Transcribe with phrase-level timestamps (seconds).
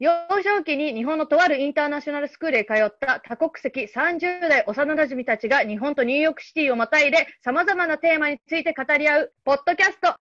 [0.00, 0.10] 幼
[0.42, 10.14] 少期に日本のとあるインターナショナルスクールへ通った多国籍30代幼馴染たちが日本とニューヨークシティをまたいで様々なテーマについて語り合うポッドキャスト。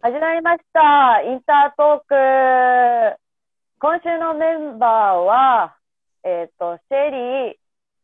[0.00, 1.22] 始まりました。
[1.22, 3.27] インタートーク。
[3.80, 4.90] 今週のメンバー
[5.22, 5.76] は、
[6.24, 7.54] えっ、と、シェリー、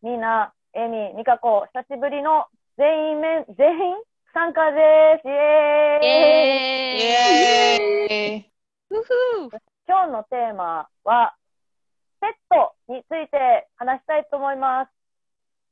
[0.02, 2.46] ミナ、エミ、ミカコ、久しぶりの
[2.78, 3.95] 全員メン、全員
[4.32, 5.27] 参加です。
[5.27, 8.51] イエーイイエーイ
[8.88, 9.51] ふふ
[9.88, 11.34] 今日のテーマは、
[12.20, 14.91] ペットについて話したいと思います。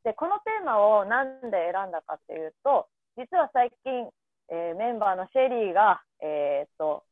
[0.02, 4.10] で、このテーマをなんで選んだかっていうと、実は最近、
[4.50, 7.04] えーメンバーのシェリーが、えーっと、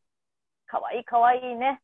[0.66, 1.80] かわいいかわいいね、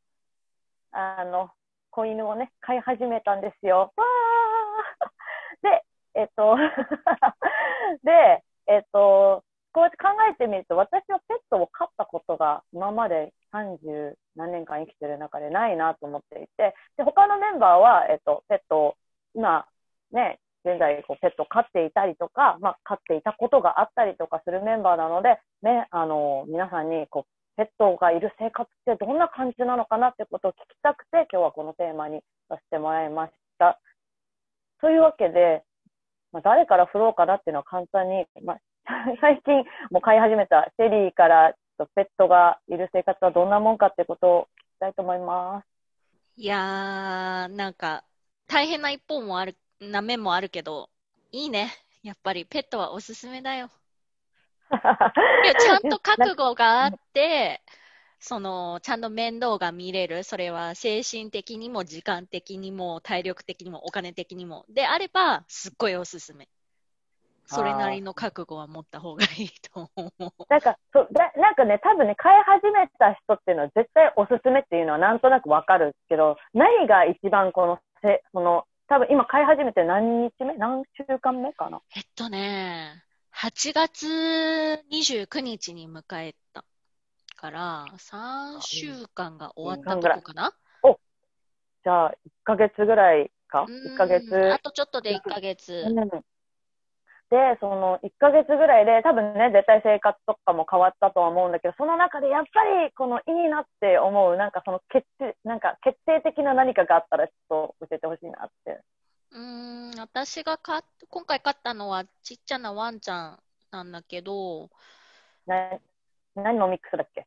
[0.96, 1.50] あの、
[1.90, 3.92] 子犬をね、飼い始めたんですよ。
[3.96, 6.56] わー で、えっと、
[8.02, 18.96] で、えっと、こうやって考えてみると、私はペットを飼ったことが今まで30何年間生きてる中でないなと思っていて、で、他のメンバーは、えっと、ペットを、
[19.34, 19.66] 今、
[20.12, 33.80] ね、現在こうペットを飼っていたりとか、まあ、飼っていたことがあったりとかするメンバーなので、ね、あの、皆さんに、こう、ペットがいる生活ってどんな感じなのかなってことを聞きたくて、今日はこのテーマにさせてもらいました。
[34.80, 35.64] というわけで、
[36.32, 38.60] まあ、誰から振ろうかなっていうのは簡単に、まあ、
[39.20, 41.54] 最近もう飼い始めたシェリーから
[41.94, 45.76] ペットがいる生活はどんなもんかってことを聞きたいと思います。
[46.36, 48.04] いやー、なんか、
[48.46, 50.90] 大変な一方もある、な面もあるけど、
[51.32, 51.70] いいね。
[52.02, 53.70] やっぱりペットはおすすめだよ。
[54.70, 57.62] いや、 ちゃんと覚悟があって、
[58.18, 60.24] その、ちゃんと面倒が見れる。
[60.24, 64.64] それは精神的にも時間的にも体力的にもお金的にも。
[64.68, 66.48] であれば、すっごいおすすめ。
[67.48, 70.32] それなりの覚悟は持った方がいいと思う。
[70.48, 80.54] なんか、そう、ななんかね、多分ね、飼い始めた人っていうのは絶対おすすめっていうのはなんとなくわかるけど、何が一番この、せその、多分今飼い始めて何日目？
[80.56, 81.80] 何週間目かな？
[81.94, 83.04] えっとね、
[83.38, 84.06] 8月
[84.90, 86.64] 29日に迎えた
[87.36, 90.52] から、3週間が終わったとこかな？
[91.84, 92.14] じゃあ、1
[92.44, 93.66] ヶ月ぐらいか？
[93.68, 94.34] う ?1 ヶ月。
[94.34, 95.84] んあとちょっとで1ヶ月。
[95.86, 96.08] うん
[97.28, 108.80] で、その1ヶ月ぐらいで、多分ね、絶対生活とかも変わったとは思うんだけど、その中でやっぱり、このいいなって思う、なんかその決定、なんか決定的な何かがあったら、ちょっと教えてほしいなって。
[109.36, 109.42] うー
[109.96, 114.70] ん、私が買っ今回買ったのはちっちゃなワンちゃんなんだけど、
[115.46, 115.78] な
[116.34, 117.26] 何のミックスだっけ？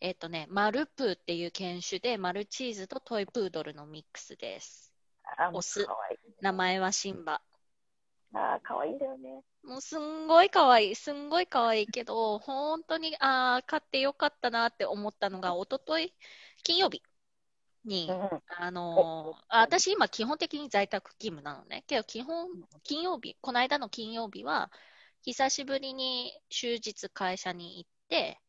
[0.00, 4.92] えっとね、マルプーっていう犬種で、マルチーズとトイプードルのミックスです。
[5.24, 6.18] あオスかわいい。
[6.40, 7.42] 名前はシンバ。
[8.32, 9.42] あーかわいいんだよね。
[9.62, 16.14] もうすんごい可愛い、すんごい可愛いけど、本当に、ああ、買ってよかったなって思ったのが、一昨日
[16.62, 17.02] 金曜日
[17.84, 18.42] にう、んうん。
[18.58, 21.84] あのーあ私今基本的に在宅勤務なのね。
[21.86, 22.48] けど基本、
[22.82, 24.70] 金曜日、この間の金曜日は、
[25.22, 28.40] 久しぶりに終日会社に行って、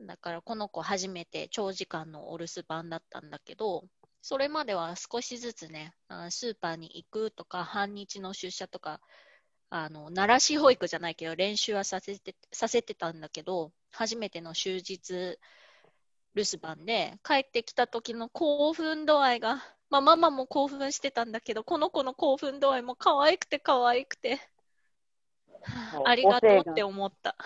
[0.00, 3.84] だからこの子初めて長時間のお留守番だったんだけど、
[4.22, 9.00] それまでは少しずつね、あスーパーに行くとか、半日の出社とか、
[9.70, 15.38] あの、慣らし保育じゃないけど、練習はさせて、させてたんだけど、初めての終日
[16.34, 24.40] 留守番で、帰ってきた時の興奮度合いが、まあ、ママも興奮してたんだけど、この子の興奮度合いも可愛くて可愛くて、
[25.62, 27.36] はあ ありがとうって思った。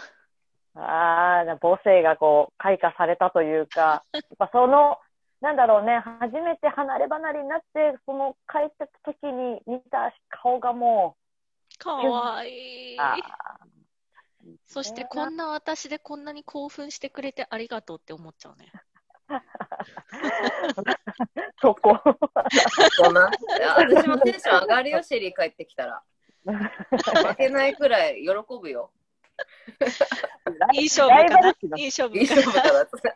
[0.74, 4.98] ああ、母性がこう、開花されたというか、 やっぱその、
[5.40, 11.16] なんだろうね、初めて離れ離れになって、その帰ってた時に見た顔がも
[11.78, 12.48] 可愛
[12.94, 12.96] い。
[12.96, 13.16] う、あ
[14.68, 18.70] そしてこんな私でこんなに興奮してくれてありがとうって思っちゃうね。
[19.28, 19.28] ー
[21.60, 21.98] そこ。
[22.90, 23.28] そうな。
[23.58, 26.02] いや私もテンション上がるよ、シェリー帰ってきたら。
[26.44, 28.28] 負けないくらい喜
[28.60, 28.92] ぶよ。
[30.74, 33.12] いい勝負かないい勝いい負勝かな負だ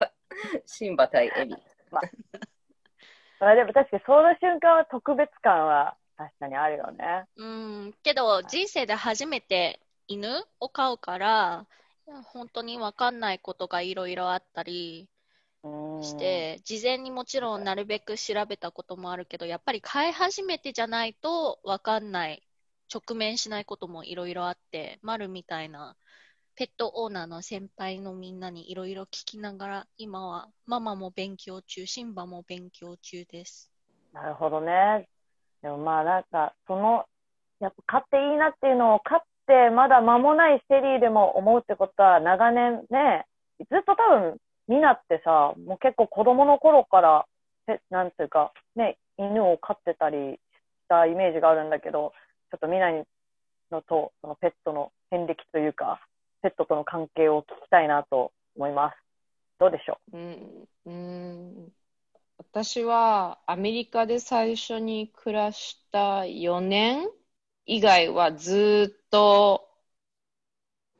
[0.00, 0.12] な。
[0.66, 1.56] シンバ対エミ。
[3.40, 7.24] あでも確かにその瞬間は特別感は確かにあるよね。
[7.36, 9.80] うん、けど人生で初めて
[10.10, 11.66] 犬を飼うから、
[12.24, 15.08] 本当にわかんないことがいろいろあったり
[16.02, 22.42] して、事前にもちろんなるべく調べたこともあるけど、やっぱり飼い始めてじゃないとわかんない、
[22.92, 25.94] 直面しないこともいろいろあって、マルみたいな
[26.56, 33.70] ペットオーナーの先輩のみんなにいろいろ聞きながら、今はママも勉強中、シンバも勉強中です。
[34.12, 35.08] なるほどね。
[35.62, 37.04] でもまあなんか、その、
[37.60, 39.20] やっぱ買っていいなっていうのを買っ
[39.50, 43.26] てまだ間もないシェリーでも思うってことは長年ね、
[43.58, 44.38] ずっと多分
[44.68, 47.26] ミナってさ、もう結構子供の頃から、
[47.90, 50.38] なんていうか、ね、犬を飼ってたりし
[50.88, 52.12] たイメージがあるんだけど、
[52.52, 52.92] ちょっとミナ
[53.72, 56.00] のと、そのペットの遍歴というか、
[56.42, 58.96] ペットとの関係を聞きたいなと思います。
[59.58, 60.16] どうでしょう？
[60.16, 61.68] ん、うん、
[62.38, 67.08] 私はアメリカで最初に暮らした4年
[67.66, 69.66] 以外はずっと、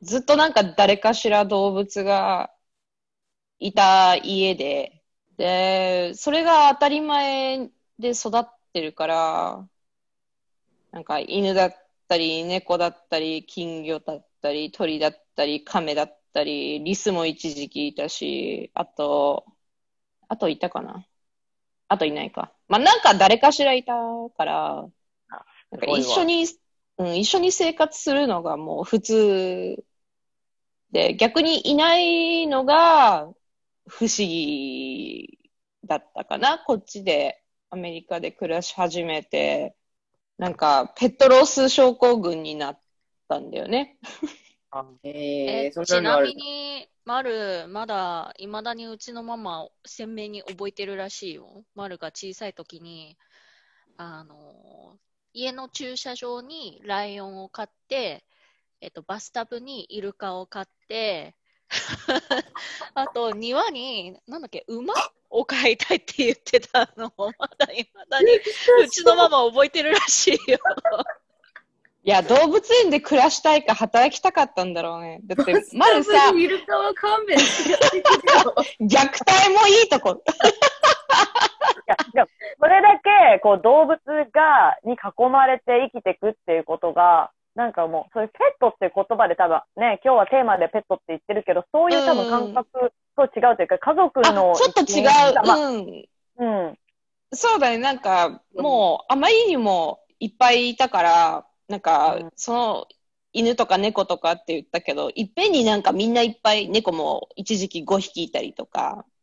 [0.03, 2.55] ずっとなんか誰かしら動物が
[3.59, 5.03] いた家で、
[5.37, 9.69] で、それが当たり前で育ってるから、
[10.93, 11.75] なんか犬だっ
[12.09, 19.47] たり、猫だったり、金魚だったり、鳥だったり、亀だったり、リスも一時期いたし、あと、
[20.29, 21.07] あといたかな。
[21.89, 22.53] あといないか。
[22.69, 23.95] まあ、なんか誰かしらいた
[24.37, 24.89] から、
[25.71, 26.47] なんか一緒に、
[26.99, 29.85] うん、一緒に生活するのがもう普通
[30.93, 33.33] で、逆にいないのが
[33.87, 35.39] 不思議
[35.85, 36.59] だったかな。
[36.59, 39.77] こっちで、アメリカで暮らし始めて、
[40.39, 42.81] なんかペットロス症候群になっ
[43.29, 43.99] たんだよね。
[45.05, 46.35] えー、ちなみ。
[46.35, 51.65] に、まる、まだ、いまだにうちのママ、鮮明に覚えてるらしいよ。
[51.75, 53.17] まるが小さい時に、
[53.97, 54.99] あの、
[55.33, 58.25] 家の駐車場にライオンを飼って、
[58.81, 61.35] えっと、バスタブにイルカを飼って、
[62.95, 64.95] あと、庭に、なんだっけ、馬
[65.29, 70.59] を飼いたいって言ってたのを、 まだいまだに、うちのママ覚えてるらしいよ。
[72.03, 75.21] いや、動物園で暮らしたいか働きたかったんだろうね。
[75.25, 77.77] だって、まずさ、イルカは勘弁して。
[78.81, 80.23] 虐待もいいとこ。
[81.95, 82.27] いや、
[82.59, 83.99] それだけ、こう、動物
[84.33, 95.11] が、に囲まれて生きていくっていうことが、なんかもう、そういうペットっていう言葉で多分、ね、今日はテーマでペットって言ってるけど、そういう多分感覚と違うというか、家族あ、のちょっと違う。
[96.39, 96.67] うん。
[96.69, 96.79] うん。
[97.33, 97.79] そうだね。
[97.79, 102.87] なんか、もう、あまりにもいっぱいいたから、なんかうん、その、
[103.33, 109.20] 犬とか猫とかって言ったけど、いっぺんになんかみんないっぱい、猫も一時期5匹いたりとか、うん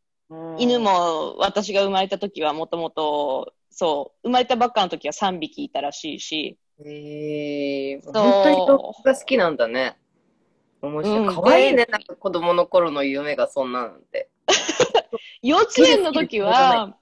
[0.57, 0.79] 犬。
[0.79, 9.97] も私が生まれた時はもともと、そう、生まれたばっかの時は3匹いたらしいし、えー、本当に動物が好きなんだね。
[10.81, 11.27] 面白い。
[11.27, 14.29] うんかわいいね、なんか子供の頃の夢がそんななんて。
[15.41, 16.95] 幼稚園の時好は、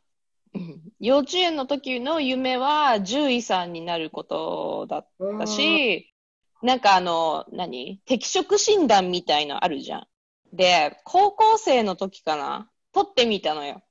[0.54, 5.08] う ん幼稚園の時の夢は獣医さんになることだっ
[5.40, 6.14] たし、
[6.62, 8.02] なんかあの、何？
[8.06, 10.08] 適職診断みたいのあるじゃん。
[10.54, 13.84] で、高校生の時かな取ってみたのよ。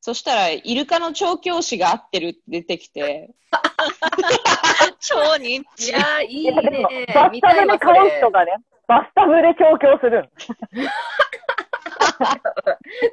[0.00, 3.30] そしたら、イルカの調教師が合ってるって出てきて、
[5.00, 5.90] 超認い知。
[5.90, 8.30] やー、いいね。、バスタブで買うれ人。
[8.30, 8.52] がね、
[8.86, 10.30] バスタブで調教するん。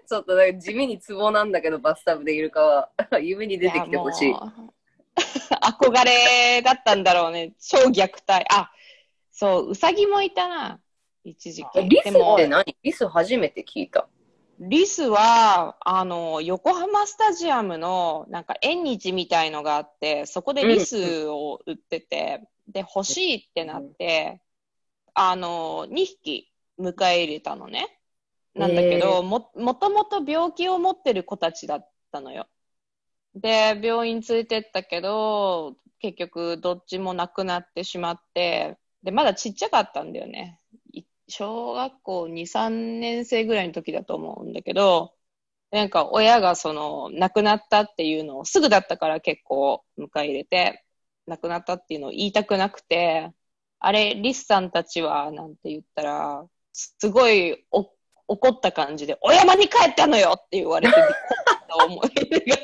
[0.07, 2.89] ちょっとなんか地味にツボなんだけど、バスタブでイルカは。
[3.19, 4.37] 夢に出てきてほしいや。
[4.37, 4.73] もう
[5.63, 7.53] 憧れだったんだろうね。
[7.59, 8.45] 超虐待。
[8.51, 8.71] あ、
[9.31, 10.79] そう、ウサギもいたな。
[11.23, 11.79] 一時期。
[11.79, 12.77] えリスでもって何？
[12.83, 14.07] リス初めて聞いた。
[14.59, 24.41] リスは、あの、横浜スタジアムの、なんか縁日みたいのがあって、そこでリスを売ってて、で、欲しいってなって、
[25.13, 27.99] あの、2匹迎え入れたのね。
[28.53, 32.47] なんだけへど、も、もともと病気を持ってる子たちだったのよ。
[33.35, 40.58] で、病院連れてったけど、結局どっちも亡くなってしまって、で、まだちっちゃかったんだよね。
[41.29, 45.13] い小学校2、3年生ぐらいの時だと思うんだけど、
[45.71, 50.83] なんか親がその亡くなったっていうのをすぐだったから結構迎え入れて、
[51.27, 53.31] 亡くなったっていうのを言いたくなくて、
[53.79, 57.89] あれ、リスさんたちは、なんて言ったら、すごいお
[58.27, 61.05] 怒った感じで、お山に帰ったのよって言われてびっ
[61.67, 62.57] た思い出が。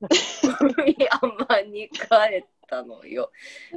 [1.28, 3.30] 山に帰ったのよ。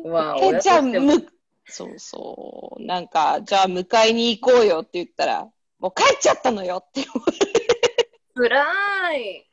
[0.05, 1.33] まあ、え、じゃあ、親としてもむ、
[1.65, 2.85] そうそう。
[2.85, 5.49] なんか、じゃあ迎えに行こうよって言ったら、
[5.79, 9.47] もう帰っちゃったのよって言われて辛い。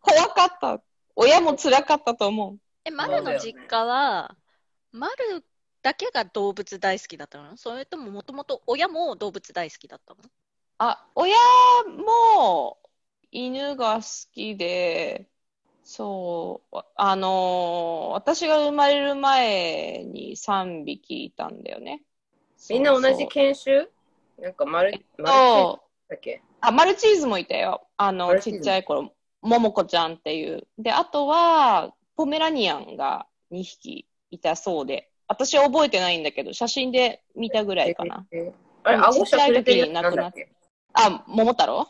[0.00, 0.82] 怖かった。
[1.16, 2.58] 親も辛かったと思う。
[2.84, 4.36] え、マルの実家は、
[4.92, 5.44] マル
[5.82, 7.56] だけが動物大好きだったの？
[7.56, 10.20] それとももともと親も動物大好きだったの？
[10.78, 11.36] あ、親
[11.86, 12.78] も
[13.30, 15.28] 犬が好きで、
[15.90, 22.02] そう、あのー私が生まれる前に3匹いたんだよね。
[22.68, 23.86] みんな同じ犬種？
[24.38, 26.42] なんかマル、マルチそうだっけ？
[26.60, 27.86] あ、マルチーズもいたよ。
[27.96, 29.14] あの、ちっちゃい頃。
[29.40, 30.66] ももこちゃんっていう。
[30.76, 38.26] で、あとは、ポメラニアンが2匹いたそうで、私は覚えてないんだけど、写真で見たぐらいかな。
[38.30, 38.52] えー
[38.84, 40.50] あれ、顎しゃくれてるやつなんだっけ？
[40.92, 41.86] あ、桃太郎？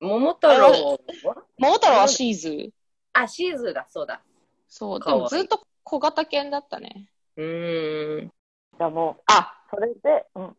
[0.00, 1.36] 桃太郎は？
[1.58, 2.70] 桃太郎はシーズ。
[3.12, 4.22] あ、シーズーだ、そうだ。
[4.68, 7.06] そう、でもずっと小型犬だったね。
[7.36, 8.26] うーん。
[8.26, 10.56] じゃあもう、あ、それで、うん。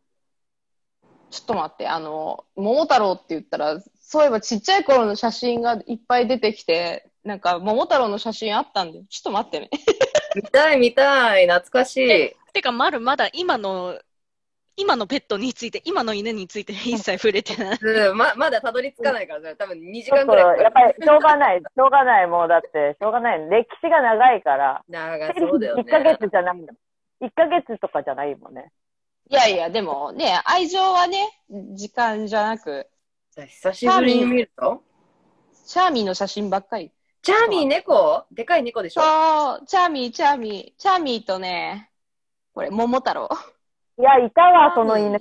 [1.31, 9.69] ちょっと待って、あの、桃太郎って言ったら、そういえばちっちゃい頃の写真がいっぱい出てきて、なんか桃太郎の写真あったんで、ちょっと待ってね。
[10.36, 11.48] 見たい、見たい。
[11.48, 12.36] 懐かしい。
[12.53, 14.00] てか、まるまだ今の、
[14.75, 17.80] 今のペットについて、今の犬について 一切触れてない。
[17.82, 20.63] うんままだたどり着かないからね、多分2時間ぐらいかかる。
[20.63, 21.60] やっぱり、しょうがない。
[21.62, 22.27] しょうがない。
[22.27, 23.50] もう、だって、しょうがない。
[23.50, 24.84] 歴史が長いから。
[24.88, 26.18] 長いそうだよ1ヶね。
[26.20, 26.74] 月じゃないんだ。
[27.22, 28.72] 1ヶ月とかじゃないもんね。
[29.30, 32.88] いやいや、でもね、愛情はね、時間じゃなく、
[33.36, 34.84] 久しぶりに見ると？
[35.65, 36.92] チャーミーの写真ばっかり。
[37.22, 38.25] チャーミー猫？
[38.32, 39.01] でかい猫でしょ？
[39.01, 41.89] そう、チャーミー、チャーミー、チャーミーとね、
[42.53, 43.30] これ、桃太郎。
[44.00, 45.19] いや、いたわ、その犬。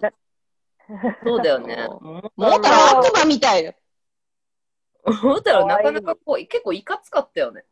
[1.25, 1.87] そうだよね。
[1.89, 3.75] そう桃桃太郎悪魔みたいよ。
[5.05, 7.65] 桃太郎なかなかこう、結構いかつかったよね。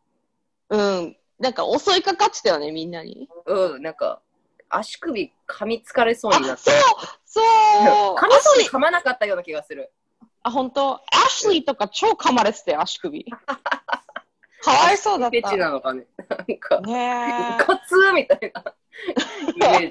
[0.68, 1.16] うん。
[1.38, 3.28] なんか襲いかかってたよね、みんなに。
[3.46, 4.20] うん、なんか、
[4.68, 7.06] 足首噛みつかれそうになあ、ってそう。
[7.24, 9.90] そう 噛みそうに噛まなかったような気がする。
[10.42, 10.94] あ、本当？
[10.94, 13.24] アシュリーとか超噛まれてたよ、足首。
[14.62, 15.56] かわいそうだっフェチた。
[15.56, 16.06] なのかね。
[16.28, 18.74] なんか、ねカツーみたいな
[19.54, 19.90] イメー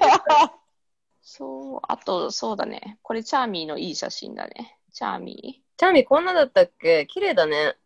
[1.32, 2.98] そう、あと、そうだね。
[3.02, 4.76] これ、チャーミーのいい写真だね。
[4.92, 5.62] チャーミー。
[5.76, 7.06] チャーミーこんなだったっけ？
[7.06, 7.76] 綺麗だね。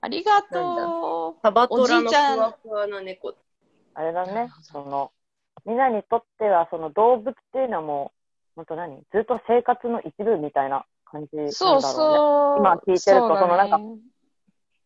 [0.00, 3.34] ありがとサバトラのふおじいちゃんわふわな猫。
[3.92, 5.12] あれだね、その、
[5.66, 8.12] みんなにとっては、その動物っていうのはも
[8.56, 8.96] う、本当何？
[9.12, 11.50] ずっと生活の一部みたいな感じなんだろうう。
[11.50, 11.52] ね。
[11.52, 12.58] そうそう。
[12.60, 13.78] 今聞いてるとそうだねそのなんか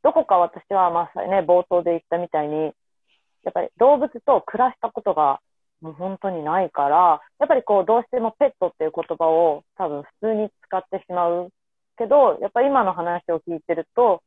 [0.02, 2.74] どこか私は、まあね、冒頭で言ったみたいに、
[3.44, 5.40] やっぱり動物と暮らしたことが
[5.84, 11.50] もう本当にないから、やっぱりこう、どうしてもペットっていう言葉を多分普通に使ってしまう
[11.98, 14.22] けど、やっぱり今の話を聞いてると、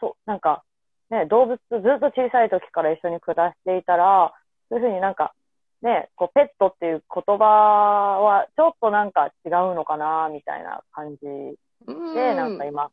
[0.00, 0.64] そう、なんか、
[1.10, 4.32] ね、動物とずっと小さい時から一緒に暮らしていたら、
[4.70, 5.34] そういうふうになんか、
[5.82, 12.14] ね、こう、ペットっていう言葉はちょっとなんか違うのかな、みたいな感じうん。
[12.14, 12.90] で、なんか今、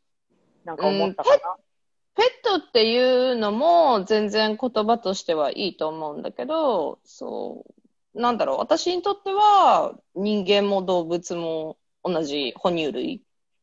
[0.66, 1.56] なんか思ったかな。
[2.16, 7.79] ペットっていうのも全然言葉としてはいいと思うんだけど、そう、
[8.14, 13.22] なんだろう、私にとっては人間も動物も同じ哺乳類。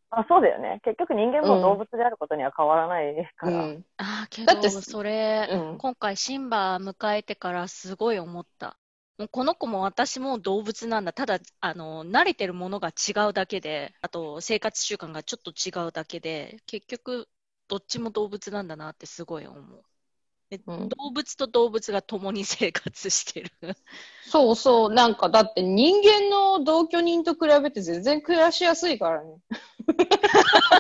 [0.09, 0.79] あそうだよね。
[0.83, 3.71] 結局人間も動物であることには変わらないから。
[3.71, 3.85] うん。
[3.97, 8.79] ああ、けど、だってそれ、うん今回シンバ迎えてからすごい思った。
[9.17, 11.13] もうこの子も私も動物なんだ。
[11.13, 17.29] ただ、あの、慣れてるものが違うだけで、あと生活習慣がちょっと違うだけで、結局、
[17.67, 19.83] どっちも動物なんだなってすごい思う。
[20.49, 23.51] でうん動物と動物が共に生活してる。
[24.21, 29.35] そうそう、なんかだって人間の同居人と比べて全然暮らしやすいからね。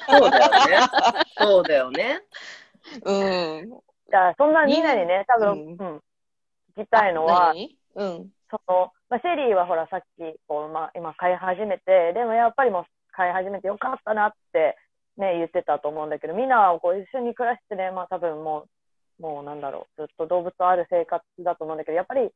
[0.09, 0.77] そうだよね。
[1.37, 2.21] そうだよね。
[3.03, 3.79] うん。
[4.09, 5.97] じゃあ、そんなみんなにね、多分、ううんん、
[6.77, 7.77] 聞きたいのは、何？
[7.95, 8.31] うん。
[8.49, 14.77] その、まあ、シェリーはほら、さっき、こう、まあ、今飼い始めて、でもやっぱりもう飼い始めてよかったなって、
[15.17, 18.69] ね、言ってたと思うんだけど、みんなはこう一緒に暮らしてね、まあ多分もう、
[19.19, 22.29] もうなんだろう、ずっと動物とある生活だと思うんだけど、やっぱり、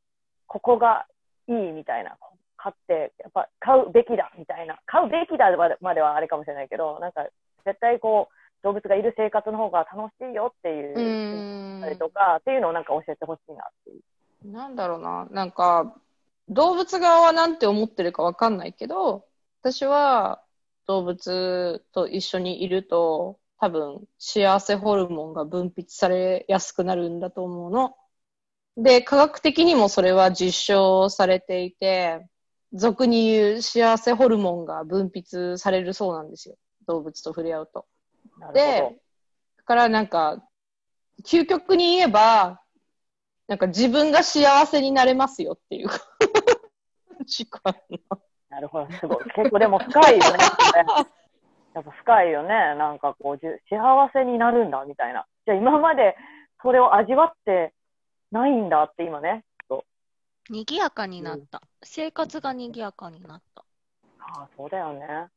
[0.48, 1.06] ここが
[1.48, 2.18] いいみたいな、
[2.58, 7.28] 飼って、やっぱ飼うべきだみたいな、飼うべきだまでまではあれかもしれないけど、なんか、
[7.66, 14.00] 絶対こう、動物がいる生活の方が楽しいよっていうう、ーたりとか、っていうのをなんか教えてほしいなってい
[14.46, 14.48] う。
[14.50, 14.54] ん。
[14.54, 15.28] なんだろうな。
[15.32, 15.96] なんか、
[16.50, 19.26] 動物側はなんて思ってるかわかんないけど、
[19.62, 20.44] 私は
[20.88, 27.96] 動物と一緒にいると、多分幸せホルモンが分泌されやすくなるんだと思うの。
[28.76, 32.26] で、科学的にもそれは実証されていて、
[32.74, 36.56] 俗に言う幸せホルモンが分泌されるそうなんですよ。
[36.88, 37.86] 動物と触れ合うと。
[38.56, 38.98] で、
[39.58, 40.44] だからなんか、
[41.24, 42.64] 究極に言えば、
[43.48, 45.90] なんか自分が幸せになれますよっていう。
[48.50, 49.26] なるほど、すごい。
[49.36, 50.40] 結構でも深いよね。
[51.74, 52.50] やっぱ深いよね。
[52.50, 55.26] なんかこう、幸せになるんだみたいな。
[55.46, 56.16] じゃあ今まで
[56.62, 57.74] それを味わって
[58.32, 59.44] ないんだって今ね。
[60.50, 61.62] 賑やかになった。
[61.84, 63.64] 生活が賑やかになった。
[64.20, 65.28] ああ、そうだよね。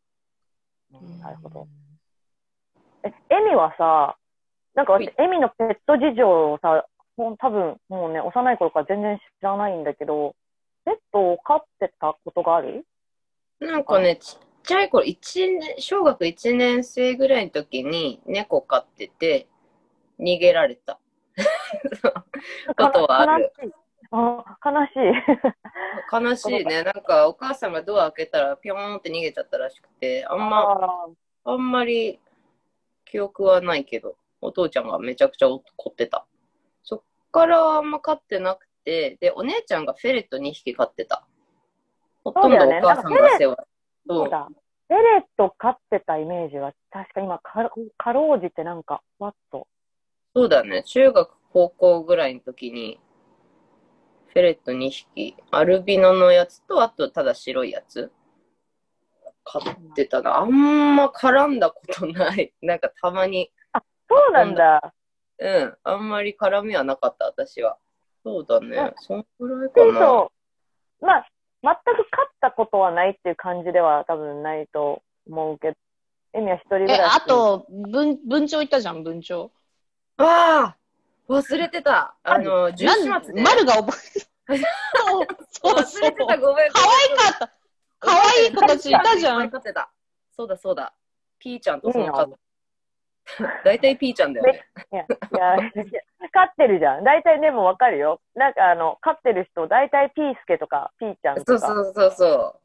[0.93, 1.69] うん、なるほどうん。。
[3.05, 4.17] え、エミはさ、
[4.75, 6.85] なんか私、エミのペット事情をさ、
[7.17, 10.35] もう多分もうね、幼い頃から全然知らないんだけど、
[10.85, 12.85] ペットを飼ってたことがある？
[13.61, 19.47] なんかね、ちっちゃい頃、一年、小学1年生ぐらいの時に猫飼ってて、
[20.19, 20.99] 逃げられた。
[22.77, 23.53] ことはある。
[23.59, 23.75] 悲しい。
[24.11, 25.01] あ悲しい。
[26.13, 26.83] 悲しいね。
[26.85, 31.07] なんかお母さんがドア開けたらピョーンって逃げちゃったらしくて、あんま、
[31.45, 32.21] ああんまり
[33.05, 36.27] 記憶はないけど、お父ちゃんがめちゃくちゃ怒ってた。
[36.83, 37.03] そっ
[37.33, 41.27] からあんま飼ってなくて、で、お姉ちゃんがフェレット2匹飼ってた。
[42.23, 43.67] ほとんどお母さんが世話。
[44.09, 44.49] ーそうだ。
[44.89, 49.67] フェレット飼ってたイメージは、確か今か、かろうじてなんか、わっと。
[50.35, 50.83] そうだね。
[50.85, 53.01] 中学、高校ぐらいの時に、
[54.27, 58.13] フェレット2匹、アルビノのやつと、あとただ白いやつ、
[59.45, 59.63] 飼っ
[59.95, 60.39] てたな。
[60.39, 62.53] あんま絡んだことない。
[62.61, 63.53] なんかたまに、
[64.09, 64.95] そうなんだ。
[65.39, 67.79] うん、あんまり絡みはなかった、私は。
[68.25, 68.93] そうだね。
[68.97, 70.01] そんぐらいでかな。
[70.01, 70.33] そ
[71.01, 71.07] う。
[71.07, 71.27] まあ、
[71.65, 75.77] 全く飼ったことはないっていう感じでは多分ないと思うけど、
[76.35, 77.17] エミは一人暮え、らし。
[77.17, 79.51] あ、と、文、文鳥いたじゃん、文鳥。
[80.19, 80.77] ああ
[81.29, 82.15] 忘れてた。
[82.23, 83.43] あの、十四なん末で。
[83.43, 83.97] 丸が覚
[84.51, 86.71] え、そう、そう、忘れてた、ごめん。
[86.71, 87.53] 可愛かった。
[87.99, 89.51] 可愛い子たちいたじゃん。
[90.37, 90.93] そうだそうだ。
[91.39, 92.39] ピーちゃんとそのいい家族。
[93.65, 94.65] 大体ピーちゃんだよね。
[94.93, 95.71] いや、いや、
[96.33, 97.05] 飼ってるじゃん。
[97.05, 98.21] 大体でもわかるよ。
[98.35, 101.67] なんかあの、飼ってる人、大体ピースケとか、ピーちゃんそうとか。
[101.67, 102.61] そうそうそう。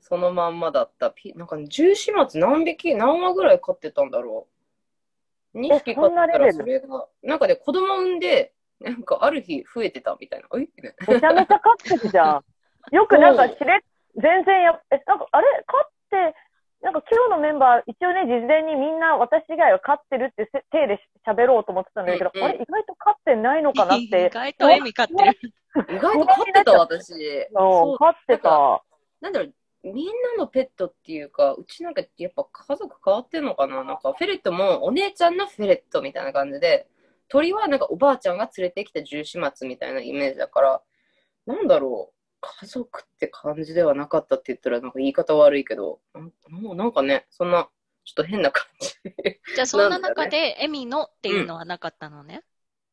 [0.00, 1.10] そのまんまだった。
[1.10, 4.46] ピなんか、十四末何匹、何羽ぐらい飼ってたんだろ
[5.54, 5.58] う。
[5.58, 6.52] 2匹飼ってたら、そんなレベル？
[6.52, 10.48] それが、なんかね、子供産んで、なんかある日増えてたみたいな。
[10.54, 10.68] え
[11.12, 12.44] めちゃめちゃ飼ってるじゃん。
[12.94, 13.82] よくなんかしれ、
[14.16, 16.34] 全然や、え、なんか、あれ飼って、
[16.82, 22.56] なんか今日のメンバー、一応ね、事前にみんな私以外は飼ってるってせ体で喋ろうと思ってたんだけど、うんうんあれ？
[22.56, 24.30] 意外と飼ってないのかなっ意て。
[24.32, 25.38] 外とエミ飼ってる。
[25.90, 27.48] 意外と飼ってた、私。
[27.52, 28.82] そう、飼ってた。
[29.20, 29.54] なんだろう、
[29.84, 33.82] みんなのペットっていうか、うちなんかやっぱ家族変わってんのかな？
[33.82, 36.88] なんかフェレットもお姉ちゃんのフェレットみたいな感じで、
[37.28, 40.82] 鳥はなんかおばあちゃんが連れてきた十四末みたいなイメージだから、
[41.46, 47.68] なんだろう、家族って感じではなかったって言ったらなんか言い方悪いけど、なんもうなんかね、そんな、
[48.04, 48.88] ちょっと変な感じ。
[49.54, 52.42] じゃあ そんな中でエミのっていうのはなかったのね？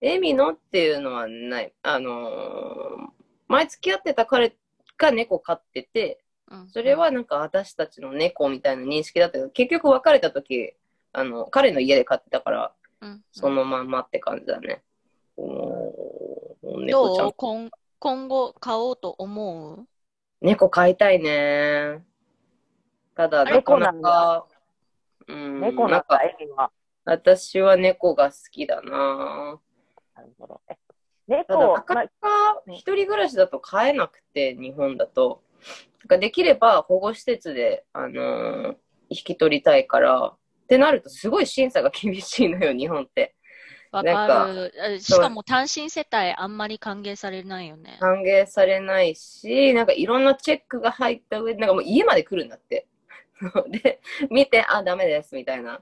[0.01, 1.73] エミのっていうのはない。
[1.83, 4.55] あのー前付き合ってた彼
[4.97, 10.73] が猫飼ってて、うんそれはなんか私たちの猫みたいな認識だったけど、結局別れた時、
[11.11, 14.83] あの、彼の家で飼ってたから、うんそのまんまって感じだね。
[15.37, 15.43] ど
[16.63, 16.81] う？
[16.83, 17.69] ん今
[18.03, 19.87] 今後買おうと思う？
[20.41, 22.03] 猫飼いたいね。
[23.15, 24.45] ただ、なかな猫か、
[25.29, 26.69] うん、猫なんかだ、エミは。
[27.05, 29.57] 私は猫が好きだな。
[30.15, 30.59] なるほど。
[31.29, 35.41] えただ、猫、なかなまあ、か一人暮らしだと飼えなくて、日本だと。
[36.01, 38.75] なんかできれば保護施設で、あのー
[39.07, 40.37] 引き取りたいから、っ
[40.67, 43.37] てなるとすごい審査が厳しいのよ、日本って。
[43.93, 44.73] わかる。
[44.75, 47.97] えしかも単身世帯あんまり歓迎されないよね。
[47.99, 52.87] 歓迎されないし、なんかいろんなチェックが入った上で、なんかもう家まで来るんだって。
[53.69, 54.01] で、
[54.31, 55.75] 見て、あ、ダメです、みたいな。
[55.75, 55.81] っ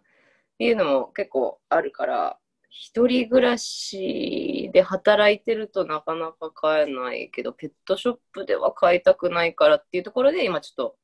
[0.58, 2.38] ていうのも結構あるから、
[2.70, 10.98] 一人暮らしで働いてるとなかなか買えないけど、ペットショップでは買いたくないからっていうところで、今ちょっと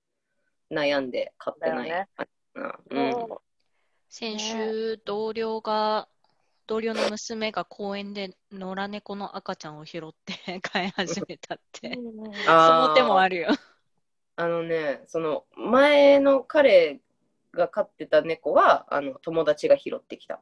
[0.71, 1.89] 悩んで買ってない。
[1.89, 2.07] ね
[2.89, 3.27] うん。
[4.09, 6.07] 先週、同僚が、
[6.67, 11.93] 同僚の娘が公園で野良猫の赤ちゃんを拾って 飼い始めたって。
[12.45, 13.49] その手もあるよ。
[14.35, 16.99] あのね、その前の彼
[17.53, 20.41] が飼ってた猫はあの友達が拾ってきた。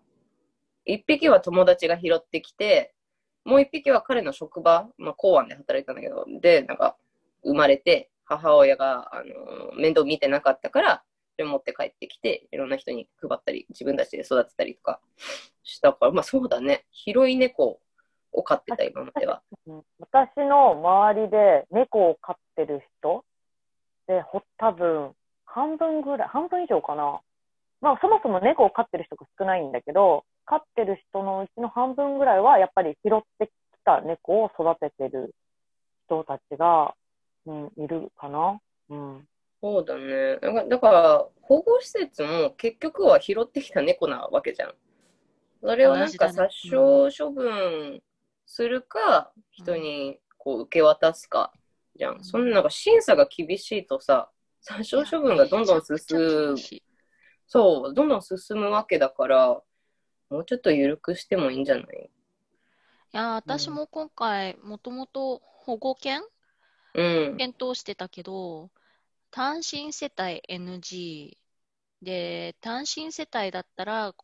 [0.84, 2.94] 一匹は友達が拾ってきて、
[3.44, 6.98] もう一匹は彼の職場、まあ、公安で働いてたんだけど、で、なんか
[7.44, 11.04] 生まれて、母親があの面倒見てなかったから、
[11.38, 15.02] それ持って帰ってきて、いろんな人に配ったり、自分たちで育てたりとか
[15.64, 17.80] したから、まあそうだね、広い猫
[18.32, 19.42] を飼ってた、今までは。
[20.00, 23.26] 私の周りで猫を飼ってる人
[24.08, 25.14] で、ほ多分
[25.46, 27.20] 半分ぐらい、半分以上かな。
[27.82, 33.52] まあそもそも猫を飼ってる人が少ないんだけど、飼ってる人のうちの半分ぐらいはやっぱり拾ってき
[33.84, 35.36] た猫を育ててる
[36.06, 36.96] 人たちが、
[37.46, 38.60] うん、いるかな。
[38.90, 39.28] うん。
[39.66, 40.36] そうだね。
[40.36, 44.76] だから、だから保護施設も結局は拾ってきた猫なわけじゃん。
[45.60, 46.76] それをなんか殺傷
[47.18, 48.04] 処分
[48.46, 51.52] するか、人にこう受け渡すか
[51.96, 52.24] じゃん。
[52.24, 54.30] そんななんか審査が厳しいとさ、
[54.62, 56.56] 殺傷処分がどんどん進む、
[57.48, 59.48] そう、どんどん進むわけだから、
[60.30, 61.86] もうちょっと緩くしてもいいんじゃない？
[61.86, 62.10] い
[63.14, 66.22] や、私も今回、もともと保護犬？
[66.94, 67.38] うん。
[67.38, 68.70] 検討してたけど、
[69.36, 71.38] 単身世帯 NG
[72.02, 74.16] で、単身世帯だったら、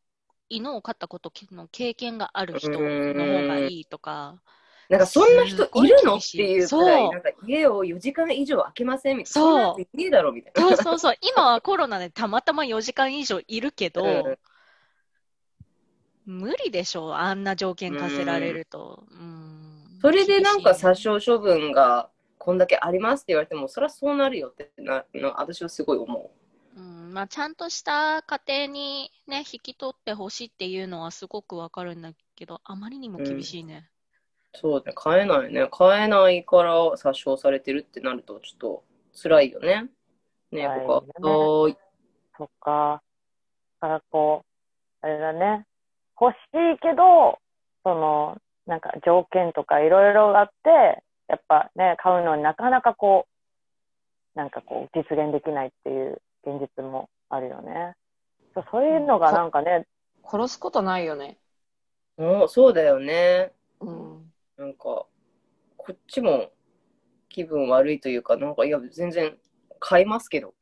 [0.47, 4.41] 犬を飼ったことの経験がある人の方がいいとか、
[4.88, 7.12] なんかそんな人いるのっていうくらい、そう。
[7.12, 9.34] なんか家を4時間以上開けませんみたいな。
[9.34, 9.43] そう。
[9.43, 10.62] そんなやついねえだろみたいな。
[10.62, 14.38] そうそうそう、今はコロナでたまたま4時間以上いるけど、うん。
[16.26, 19.04] 無理でしょう、あんな条件課せられると。
[19.12, 20.00] うん。
[20.02, 22.10] それでなんか殺傷処分が
[22.43, 26.32] こんだけありますって言われても、そりゃそうなるよってなの私はすごい思
[26.75, 33.89] うんまあ、ちゃんとした家庭にね、引き取ってほしいっていうのはすごくわかるんだけど、あまりにも厳しいね。
[34.56, 34.58] う。
[34.58, 35.67] そうね、買えないね。
[35.71, 38.84] 買えないから殺傷されてるってなるとちょっと
[39.21, 39.84] 辛いよね。
[40.51, 41.62] ねえ、はいここ。
[41.63, 41.77] はい。
[42.38, 43.04] そっか。
[43.82, 44.43] だからこ
[45.04, 45.67] う、あれだね。
[46.19, 46.36] 欲し
[46.75, 47.38] いけど、
[47.84, 53.26] その、なんか条件とかいろいろあって、やっぱね、買うのになかなかこ
[54.36, 57.96] う、なんかこう、実現できないっていう現実もあるよね。
[58.54, 59.88] そうそういうのがなんかね、
[60.30, 61.38] 殺すことないよね。
[62.17, 63.54] おそうだよね。
[63.80, 64.34] うん。
[64.58, 65.08] なんか、こ
[65.94, 66.52] っちも
[67.30, 69.38] 気分悪いというか、なんか、いや、全然
[69.80, 70.54] 買いますけど。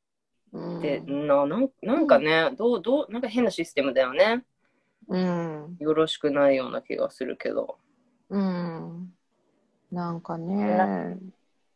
[0.52, 4.46] うんで、ななんなんかね、どう、どう、なんか変なシステムだよね。
[5.08, 5.78] うん。
[5.80, 7.80] よろしくないような気がするけど。
[8.30, 9.14] うん。
[9.92, 11.18] なんかね。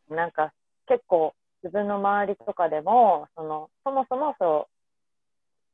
[0.09, 0.53] なんか
[0.87, 4.67] 結構自分の周りとかでも、その、そもそもそ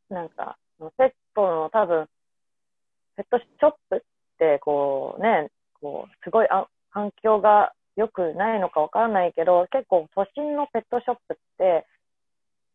[0.09, 0.57] う、なんか、
[0.97, 2.07] ペットの多分、
[3.15, 3.99] ペットショップっ
[4.37, 5.49] てこうね、
[5.81, 11.85] こう、すごいあ環境が良くないのかわからないけど、結構都心のペットショップって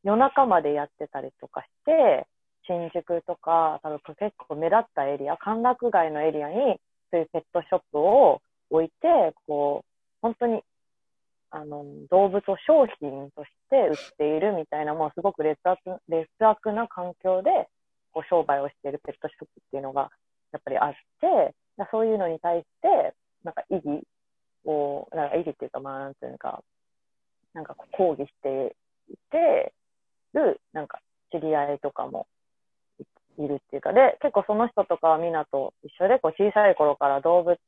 [0.04, 2.26] 夜中までやってたりとかして、
[2.66, 9.88] 新宿とか、多分結構目立ったエリア、歓楽街のエリアに、そういうペットショップを置いて、こう、
[10.22, 10.62] 本当に、
[11.50, 17.50] あの、動物を商品として売っているみたいな、もうすごく劣悪、劣悪な環境で、
[18.12, 20.08] こう、商売をしているペットショップっていうのが、
[20.50, 21.54] やっぱりあって、
[21.90, 23.12] そういうのに対して、
[23.44, 24.00] なんか異議
[24.64, 26.62] を、なんか異議っていうか、まあ、なんていうか、
[27.52, 28.74] なんか抗議して
[29.10, 29.74] いて
[30.32, 32.26] る、なんか知り合いとかも
[33.38, 37.58] いるっていうか、で、結構その人とかはみんなと一緒で、こう小さい頃から動物、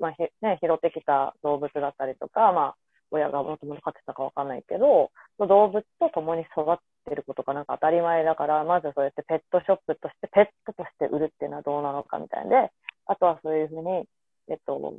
[0.00, 2.76] まあひね、拾ってきた動物だったりとか、まあ、
[3.12, 12.72] 親がもともと飼ってたかわかんないけど、動物と共に育ってることがなんか当たり前だから、まずそうやってペットショップとして、ペットとして売るっていうのはどうなのかみたいで、
[13.06, 14.04] あとはそういうふうに、
[14.48, 14.94] えっと、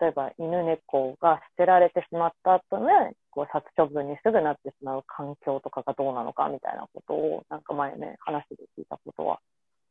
[0.00, 9.38] 例えば犬猫が捨てられてしまった後ね、こう殺処分にすぐなってしまう環境とかがどうなのかみたいなことを、なんか前ね、話で聞いたことは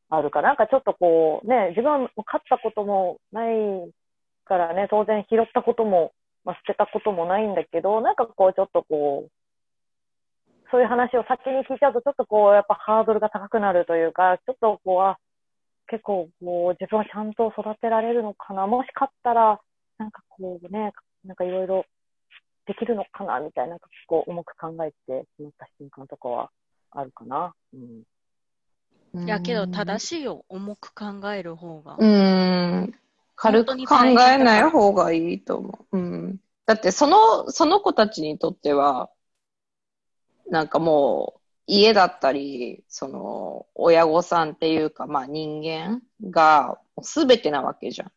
[0.10, 3.56] あるから、なんかちょっとこう、ね、自分は飼ったこともない
[4.46, 6.12] からね、当然拾ったことも、
[6.44, 9.32] まあ、捨てたこともないんだけど、なんかこう、ちょっとこう、
[10.72, 15.18] そういう話を先に聞いちゃうと、ちょっとこう、やっぱハードルが高くなるというか、ちょっとこう、あ、
[15.88, 19.60] 結構こう、自分はちゃんと育てられるのかな、もし飼ったら、
[19.98, 20.92] なんかこうね、
[21.26, 21.86] なんかいろいろ
[22.66, 26.52] できるのかな、みたいな、なんかこう、重く考えてしまった瞬間とかは
[26.92, 27.54] あるかな。
[27.74, 28.04] うん。
[29.26, 31.96] いや、けど正しいよ、重く考える方が。
[31.98, 32.96] うん。
[33.36, 35.98] 軽く考えない方がいいと思う。
[35.98, 36.40] うん。
[36.66, 39.10] だって、その、その子たちにとっては、
[40.50, 48.12] なんかもう、家だったり、その、親御さんっていうか、まあ人間がすべてなわけじゃん。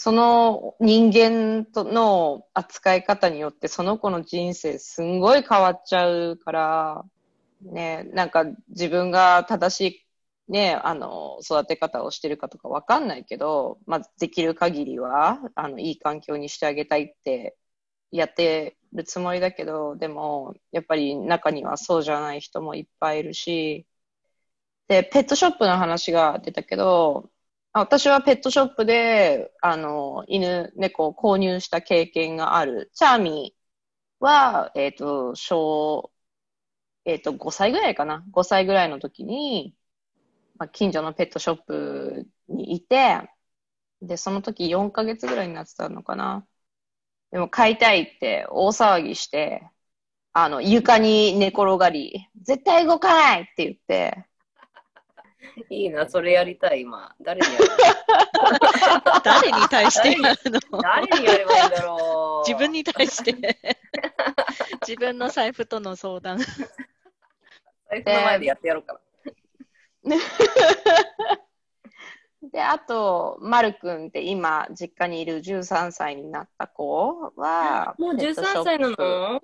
[0.00, 7.04] その人間との扱い方によって、その子の人生すんごい変わっちゃうから、
[7.62, 10.06] ね、なんか自分が正し
[10.48, 17.56] いね、あの、育て方をしてるかとかわかんないけど、まあ、できる限りは、あの、いい環境にしてあげたいって
[18.12, 23.84] やってるつもりだけど、でも、やっぱり中にはそうじゃない人もいっぱいいるし、
[24.86, 27.30] で、ペットショップの話が出たけど、
[27.78, 32.90] 私はペットショップで、あの、犬、猫を購入した経験がある。
[32.94, 36.12] チャーミーは、えっ、と、小、
[37.04, 38.24] えっ、と、5歳ぐらいかな。
[38.30, 39.76] 5歳ぐらいの時に、
[40.58, 43.30] まあ、近所のペットショップにいて、
[44.02, 46.46] で、その時4ヶ月ぐらいになってたのかな。
[47.32, 49.68] でも飼いたいって大騒ぎして、
[50.34, 54.27] あの、床に寝転がり、絶対動かないって言って、
[55.70, 57.14] いいな、それやりたい、今。
[57.20, 57.66] 誰にやる
[59.24, 60.78] 誰に対してやるの？
[60.82, 62.48] 誰にやればいいんだろう。
[62.48, 63.58] 自分に対して。
[64.86, 66.38] 自分の財布との相談。
[66.38, 69.00] 財布の前でやってやろうか
[70.04, 70.16] な。
[72.42, 79.42] で、あと、まるくんって今、実家にいる13歳になった子は、もうペットショッ13歳なプの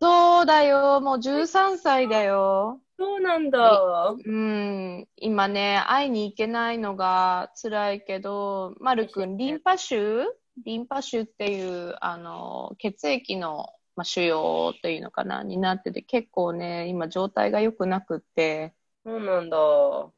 [0.00, 2.80] そうだよ、もう13歳だよ。
[2.96, 4.14] そうなんだ。
[4.24, 10.22] うん、今ね、会いに行けないのが辛いけど、まるくん、リンパ腫？
[10.64, 19.56] リンパ腫っていう、あの、血液の、まあ、腫瘍っていうのかな、になってて、結構ね、今状態が良くなくって、そうなんだ。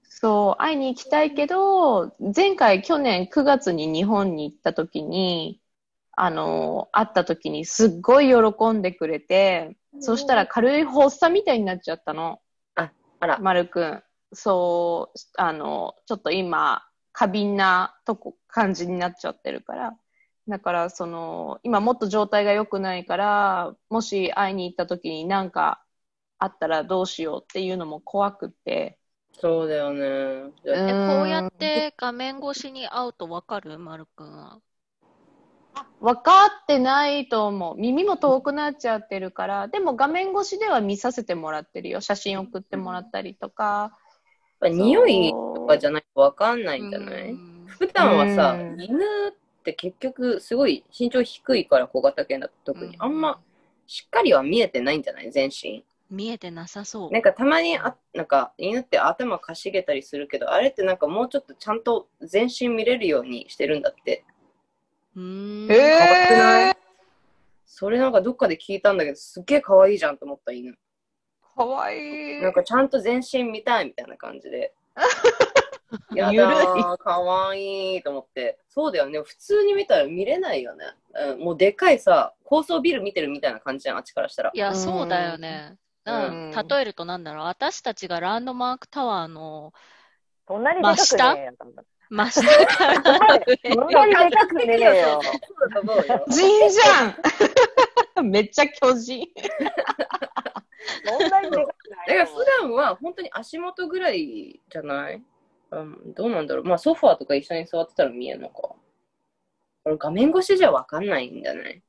[0.03, 5.63] そう、会いに行きたいけど、前回去年9月に日本に行った時に、
[6.13, 12.41] あの、会った時にすっごい喜んでくれて、そしたら軽い発作みたいになっちゃったの。
[13.21, 13.39] あら。
[13.39, 14.03] まるくん。
[14.33, 19.97] そう、あの、ちょっと今、過敏なとこ、感じになっちゃってるから。
[20.49, 25.83] だから、その、今もっと状態が良くないから、もし会いに行った時になんか
[26.39, 28.99] あったらどうしようっていうのも怖くって。
[29.33, 30.53] そうだよね。
[30.67, 33.79] えうんこうやって画面越しに会うとわかる？
[33.79, 34.61] まるくんは。
[36.01, 37.77] 分かってないと思う。
[37.77, 42.01] 耳も遠くなっちゃってるから、でも画面越しでは見させてもらってるよ。
[42.01, 43.99] 写真送ってもらったりとか。
[44.61, 47.31] やっぱ匂いとかじゃないとわかんないんじゃない？
[47.31, 49.33] うん普段はさう、ん犬っ
[49.65, 53.41] て結局すごい身長低いから小型犬だと特に、うんあんま
[53.87, 55.31] しっかりは見えてないんじゃない？
[55.31, 55.85] 全身。
[56.09, 57.11] 見えてなさそう。
[57.11, 64.25] なんかたまにあ、なんか犬って頭かしげたりするけど、あれってなんかもうちょっとちゃんと全身見れるようにしてるんだって。
[65.17, 65.69] うーん。
[65.69, 66.77] 変わってない？
[67.67, 70.75] それなんかどっかで聞いたんだけど、すっげえ可愛いじゃんと思った犬。
[71.57, 72.43] かわいい。
[72.43, 74.73] なんかちゃんと全身見たいみたいな感じで。
[76.15, 78.59] やゆるいだー、かわいいと思って。
[78.69, 79.21] そうだよね。
[79.21, 80.85] 普通に見たら見れないよね。
[81.15, 84.59] うん、もうでかいさ、高層ビル見てるみたいな感じじゃん、あっちからしたらい。
[84.59, 85.77] や、うんそうだよね。
[86.05, 89.73] だうん例えるとなんだろう、私たちがランドマークタワーの
[90.47, 91.53] そんなにでかくねえよ。
[92.09, 93.03] 真下から
[93.73, 95.21] そんなにでかくねえよ。
[96.29, 99.27] 人じゃんめっちゃ巨人。
[101.05, 102.17] そんなにでかくない？
[102.17, 102.25] よ。
[102.25, 105.23] だから普段は本当に足元ぐらいじゃない、
[105.73, 106.65] うん、どうなんだろう。
[106.65, 108.55] まあソファーとか一緒に座ってたら見えるのか。
[108.55, 108.81] こ
[109.87, 111.83] れ画面越しじゃわかんないんじゃない？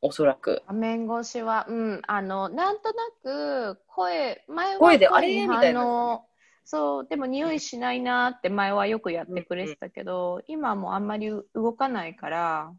[0.00, 0.62] おそらく。
[0.66, 5.28] 画面越しは、うん、あの、なんとなく、声、前は声であれ？
[5.28, 6.20] にみたいな
[6.64, 12.72] そう、でも匂いしないなって前はよくやってくれてたけど、今はもうあんまり動かないから、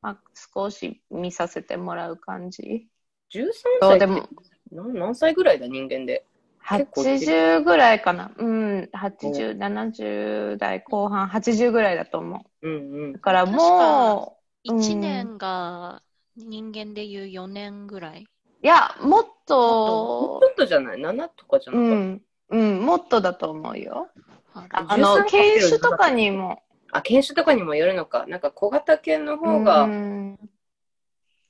[0.00, 0.22] まあ、
[0.54, 2.88] 少し見させてもらう感じ。
[3.30, 4.28] 13そう歳ってでも
[4.70, 6.24] 何何歳ぐらいだ人間で？
[6.68, 8.30] 結構80ぐらいかな。
[8.36, 12.68] うん、80、70代後半、80ぐらいだと思う。
[12.68, 13.18] うんうんだ。
[13.18, 16.02] からもう、1年が
[16.36, 18.24] 人間でいう4年ぐらい？
[18.62, 24.08] いや、もっもうとちょ、っとじゃない ?7 とかじゃなうかっん、うん、もっとだと思うよ。
[24.54, 26.62] ああの、13犬種とかにも、
[26.92, 26.98] た。
[26.98, 28.26] あ、犬種とかにもよるのか。
[28.26, 30.38] なんか小型犬の方うがん、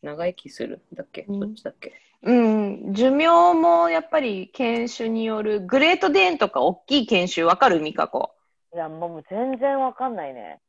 [0.03, 1.93] 長生きするだっけ、うんどっちだっけ？
[2.23, 7.81] うん、寿命もやっぱり犬種による、グレートデーンとか大きい犬種わかる？
[7.81, 8.31] ミカコ。
[8.75, 10.61] いや、もう全然わかんないね。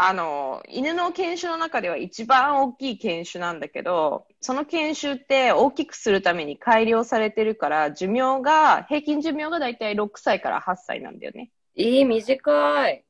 [0.00, 11.50] あの、犬の犬種の中では一番大きい犬種なんだけど、その犬種って大きくするために改良されてるから、寿命が、平均寿命がだいたい6歳から8歳なんだよね。
[11.76, 13.04] えー、短い。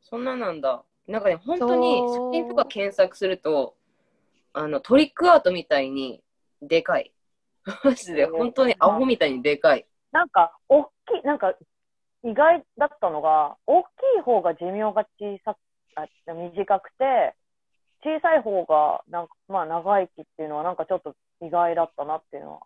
[0.00, 0.82] そんななんだ。
[1.06, 3.76] なんかね、本当に写真とか検索すると、
[4.52, 6.24] あの、トリックアートみたいに
[6.60, 7.12] でかい。
[7.84, 9.86] マジで、本当にアホみたいにでかい。
[10.10, 10.88] なんか、大き
[11.22, 11.54] い、なんか、
[12.24, 13.86] 意外だったのが、大き
[14.18, 15.65] い方が寿命が小さく、あ
[16.26, 17.34] 短くて、
[18.02, 22.60] 小さい方が、なんか、まあ、長生きっていうのは、なんかちょっと意外だったなっていうのは。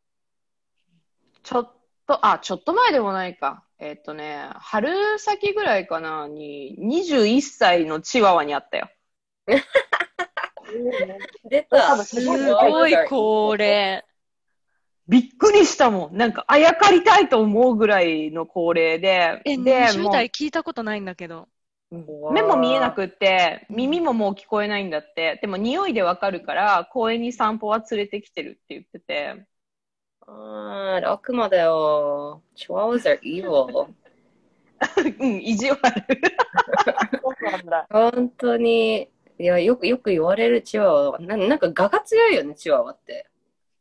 [1.43, 1.73] ちょっ
[2.07, 3.65] と、あ、ちょっと前でもないか。
[3.79, 8.91] えっとね、春先ぐらいかな、に、21歳のチワワに会ったよ。
[11.49, 11.97] 出多た。
[11.97, 14.05] 分すすごい高齢。
[15.09, 16.17] びっくりしたもん。
[16.17, 19.41] なんか、あやかりたいと思うぐらいの高齢で。
[19.45, 21.49] え、で、20もう代聞いたことないんだけど。
[21.91, 25.39] 目も見えなくって、耳ももう聞こえないんだって。
[25.43, 29.45] でも匂いでわかるから、公園に散歩は連れてきてるって言ってて。
[30.27, 32.43] あー、悪魔だよ。
[32.57, 33.89] Chihuahuas are evil.
[35.19, 35.81] うん、意地悪。
[37.23, 37.87] そうなんだ。
[37.91, 39.11] 本当に。
[39.39, 41.19] いや、よく、よく言われるチワワは。
[41.19, 43.27] ななんか、我が強いよね、チワワって。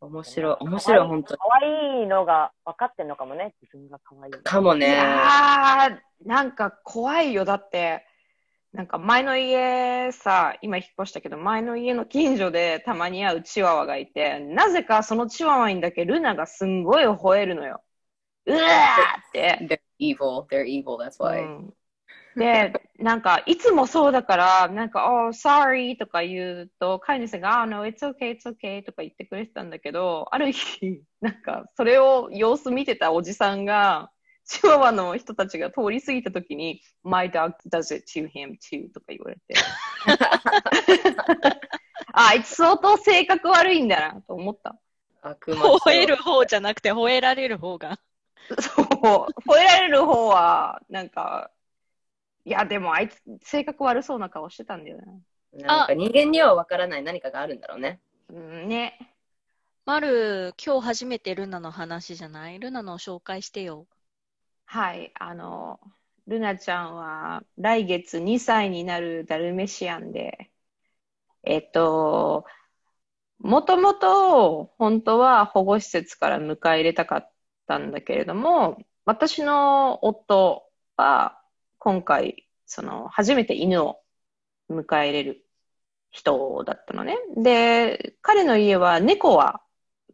[0.02, 1.40] 面白い、面白い、本当に。
[1.40, 3.54] 可愛いのが分かってんのかもね。
[3.62, 4.34] 自分が可愛い。
[4.34, 4.88] いかもね。
[4.88, 7.46] やー、なんか怖いよ。
[7.46, 8.06] だって、
[8.72, 17.84] なんか前の家さ、今引っ越したけど、前の家の近所でたまに会うチワワがいて、なぜかそのチワワにだけルナがすんごい吠えるのよ。
[18.46, 19.60] うわーって。
[19.68, 20.46] They're evil.
[20.48, 20.98] They're evil.
[20.98, 21.42] That's う why.
[21.44, 21.74] ん
[22.36, 34.12] で、なんか、いつもそうだから、なんか、oh, sorry とか言うと、飼い主が、oh, no, it's okay, it's okay とか言ってくれてたんだけど、ある日、なんか、それを様子見てたおじさんが、
[34.50, 39.54] チワワの人たちが通り過ぎたときに、my dog does it to him too とか言われて。
[42.14, 44.76] あ、あいつ相当性格悪いんだなと思った。
[45.22, 48.00] 悪魔吠える方じゃなくて吠えられる方が。
[48.60, 48.86] そう、
[49.48, 51.52] 吠えられる方は、なんか、
[52.44, 55.04] いや、でもあいつ性格悪そうな顔してたんだよね。
[55.54, 58.00] なんか人間にはわからない何かがあるんだろうね。
[58.30, 59.14] うん、ね。
[59.86, 62.58] まる、今日初めてルナの話じゃない？
[62.60, 63.86] ルナの紹介してよ。
[64.72, 65.80] はい、あの、
[66.28, 70.52] ルナちゃんは来月2歳になるダルメシアンで、
[71.44, 72.46] えっと、
[73.40, 77.32] もともと本当は保護施設から迎え入れたかっ
[77.68, 81.42] たんだけれども、私の夫は
[81.80, 84.04] 今回、その、初めて犬を
[84.70, 85.46] 迎え入れる
[86.12, 87.18] 人だったのね。
[87.38, 89.64] で、彼の家は猫は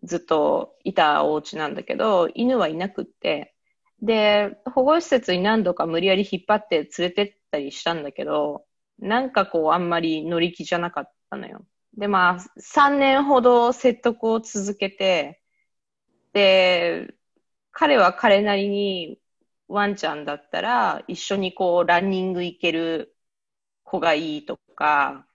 [0.03, 3.54] ずっといたお家なんだけど、犬はいなくって、
[4.05, 8.65] で、保護施設に何度か無理やり引っ張って連れてったりしたんだけど、
[8.99, 11.65] なんかこうあんまり乗り気じゃなかったのよ。
[11.97, 15.41] で、まあ、3年ほど説得を続けて、
[16.33, 17.15] で、
[17.71, 19.19] 彼は彼なりに
[19.67, 23.15] ワンちゃんだったら一緒にこうランニング行ける
[23.83, 25.27] 子がいいとか、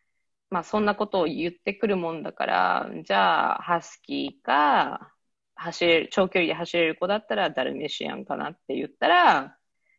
[0.50, 5.14] まあそんなことを言ってくるもんだから、じゃあハスキーか、
[5.60, 9.56] 走れる、長距離で走れる子だったらダルメシアンかなって言ったら、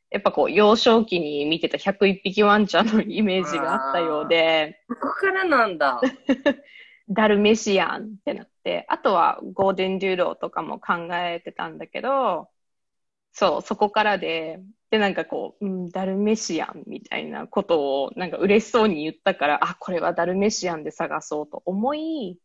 [0.09, 6.01] やっぱこう幼少期に見てた101匹ワンちゃんのイメージがあったようで、ここからなんだ。
[7.09, 12.49] ダルメシアンってなって、あとはゴールデンデューローとかも考えてたんだけど、
[13.33, 22.39] そう、そこからで、で、なんかこう、うん、ダルメシアンみたいなことを、なんか嬉しそうに言ったから、あ、これはダルメシアンで探そうと思い、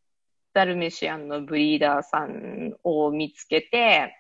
[0.57, 4.17] ダルメシアンのブリーダーさんを見つけて、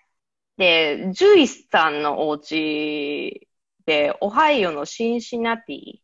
[0.59, 3.49] で、ジュイスさんのお家
[3.87, 6.01] で、オハイオのシンシナティ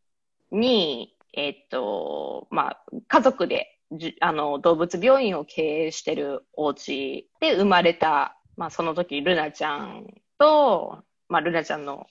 [0.50, 3.78] に、えっと、まあ、家族で
[4.22, 10.06] あの動物病院を経営してるお家で生まれた、まあ、その時ルナちゃん
[10.38, 12.06] と、まあ、ルナちゃんの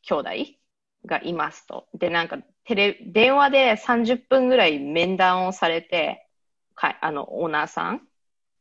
[0.00, 0.30] 兄弟
[1.04, 1.88] がいますと。
[1.92, 6.25] で、なんかテレ、電話で30分ぐらい面談をされて、
[6.76, 8.06] かあの、オーナーさん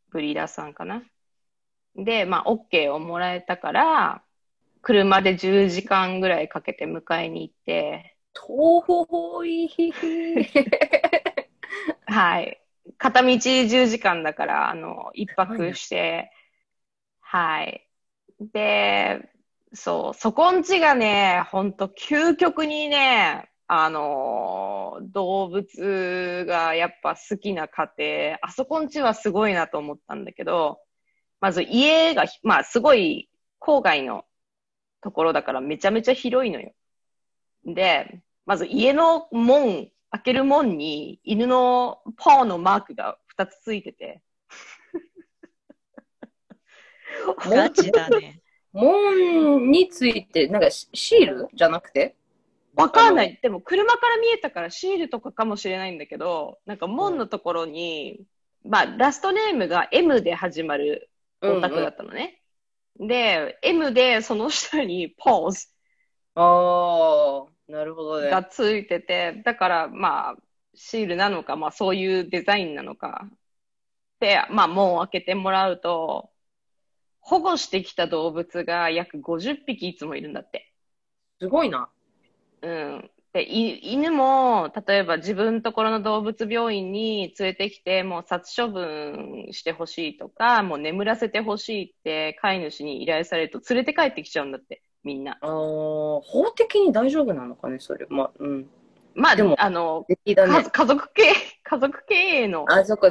[0.10, 1.04] ブリーダーさんかな
[1.96, 4.24] で、まあ、OK をもらえたから、
[4.82, 9.70] 車で10時間ぐらいかけて迎えに行って、遠い。
[12.06, 12.62] はい。
[12.98, 16.32] 片道10時間だから、あの、一泊して、
[17.22, 17.88] はい。
[18.40, 19.30] で、
[19.74, 30.80] そう、そこんちがね、ほんと究極にね、あの、動物がやっぱ好きな家庭、あそこんちはすごいなと思ったんだけど、
[31.42, 34.26] まず家が、まあすごい郊外の
[35.02, 36.74] ところだからめちゃめちゃ広いのよ。
[37.66, 44.22] で、まず家の門、開ける門に犬のパーのマークが2つついてて。
[47.40, 48.42] ガチだね。
[48.72, 52.16] 門について、なんかシシールじゃなくて？
[52.76, 53.40] わかんない。
[53.42, 58.22] でも車から見えたからシールとかかもしれないんだけど、なんか門のところに、
[58.64, 61.10] まあラストネームが M で始まる
[61.42, 62.42] オタクだったのね。
[63.00, 65.70] で、M でその下に Pause
[66.36, 68.30] ああ、なるほどね。
[68.30, 70.36] がついてて、だからまあ、
[70.74, 73.30] シールなのか、まあそういうデザインなのか。
[74.20, 76.30] で、まあ門を開けてもらうと、
[77.20, 80.72] 保護してきた動物が約50匹いつもいるんだって。
[81.40, 81.90] すごいな。
[82.66, 83.12] うん。
[83.34, 95.34] で、い犬も、例えば自分のところの動物病院に連れてきて、もう殺処分してほしいとか、もう眠らせてほしいって飼い主に依頼されると連れて帰ってきちゃうんだって、みんな。
[95.42, 95.50] ああ、
[96.22, 98.08] 法的に大丈夫なのかね、それ。
[98.10, 98.70] まあ、うん。
[99.14, 100.64] まあ、でもあの、ねか。
[100.64, 102.66] 家族系、家族経営の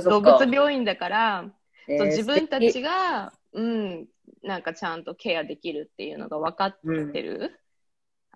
[0.09, 0.21] 動。
[0.21, 1.45] 物病院だから、
[1.88, 4.07] えー自分たちが、うん、
[4.43, 6.79] なんかちゃんとケアできるっていうのが分かっ
[7.12, 7.61] てる。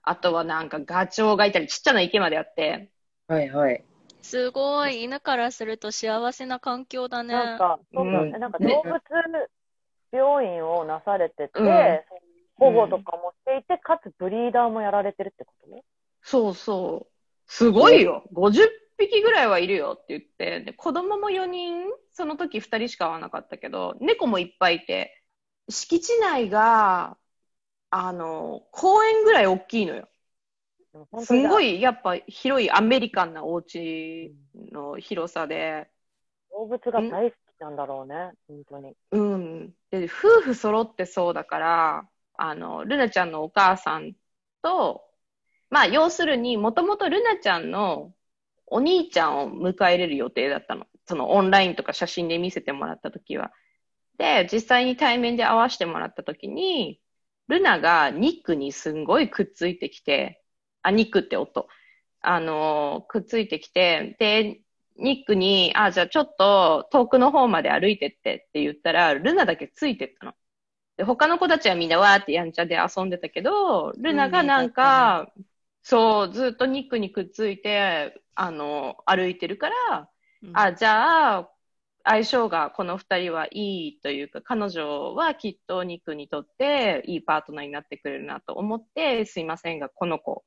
[0.09, 2.91] あとはなんかガチョウがいたり、ちっちゃな池まであって、
[3.27, 3.85] はいはい。
[4.23, 5.05] すごい。
[5.05, 7.35] 犬からすると幸せな環境だね。
[7.35, 8.39] なんか、そうだうんね。
[8.39, 9.01] なんかね動物
[10.11, 12.19] 病院をなされてて、うん
[12.61, 15.85] 保護とかもしていて、かつブリーダーもやられてるってこと
[16.23, 17.13] そうそう。
[17.47, 18.25] すごいよ。
[18.33, 18.67] 50
[18.99, 25.23] 匹ぐらいはいるよって言って、で、子供も4人、その時2人しか会わなかったけど、猫もいっぱいいて、
[25.69, 27.17] 敷地内が、
[27.91, 30.09] あの、公園ぐらい大きいのよ。
[31.21, 34.35] すんごいやっぱ広いアメリカンなお家
[34.73, 35.91] の広さで、
[36.51, 38.97] 動物が大好きなんだろうね、本当に。
[39.13, 39.75] うん。
[39.91, 44.15] で、夫婦揃ってそうだから、あの、ルナちゃんのお母さん
[44.63, 45.05] と、
[45.71, 48.15] まあ、要するに、もともとルナちゃんの
[48.67, 50.87] お兄ちゃんを迎え入れる予定だったの。
[51.07, 53.53] そのオンラインとか写真で見せてもらったときは。
[54.19, 57.01] で、実際に対面で会わせてもらったときに、
[57.49, 60.45] ルナがニックにすんごいくっついてきて、
[60.83, 61.69] あ、ニックって音。
[62.21, 64.61] あの、くっついてきて、で、
[64.97, 70.35] ニックに、あ、じゃあちょっと遠くの方まで歩いてってって言ったら、ルナだけついてったの。
[70.97, 75.33] で、他の子たちはみんなわーってやんちゃで遊んでたけど、ルナがなんか、
[75.83, 80.11] そう、ずっとニックにくっついて、あの、歩いてるから、
[80.43, 81.51] うんあ、じゃあ、
[82.05, 90.45] 相性がこの二人はいいというか、彼女はきっとニックにとっていいパートナーになってくれるなと思って、すいませんが、この子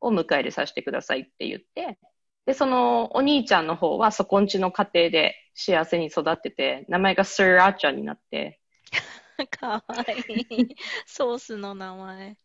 [0.00, 1.98] を迎え入れさせてくださいって言って、
[2.46, 8.60] で、そのお兄ちゃんの方はそこんちの家庭で幸せに育ってて、名前がスーラーチャになって、
[9.50, 10.76] かわいい。
[11.06, 12.36] ソースの名前。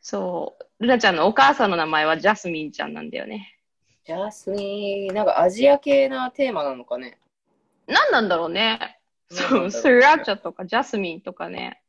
[0.00, 3.58] そう、ルナちゃんのお母さんの名前はジャスミンちゃんなんだよね。
[4.04, 7.18] ジャスミン、なんかアジア系なテーマなのかね。
[7.88, 9.00] 何なんだろうね。
[9.30, 11.82] そう、スーラーチャとかジャスミンとかね。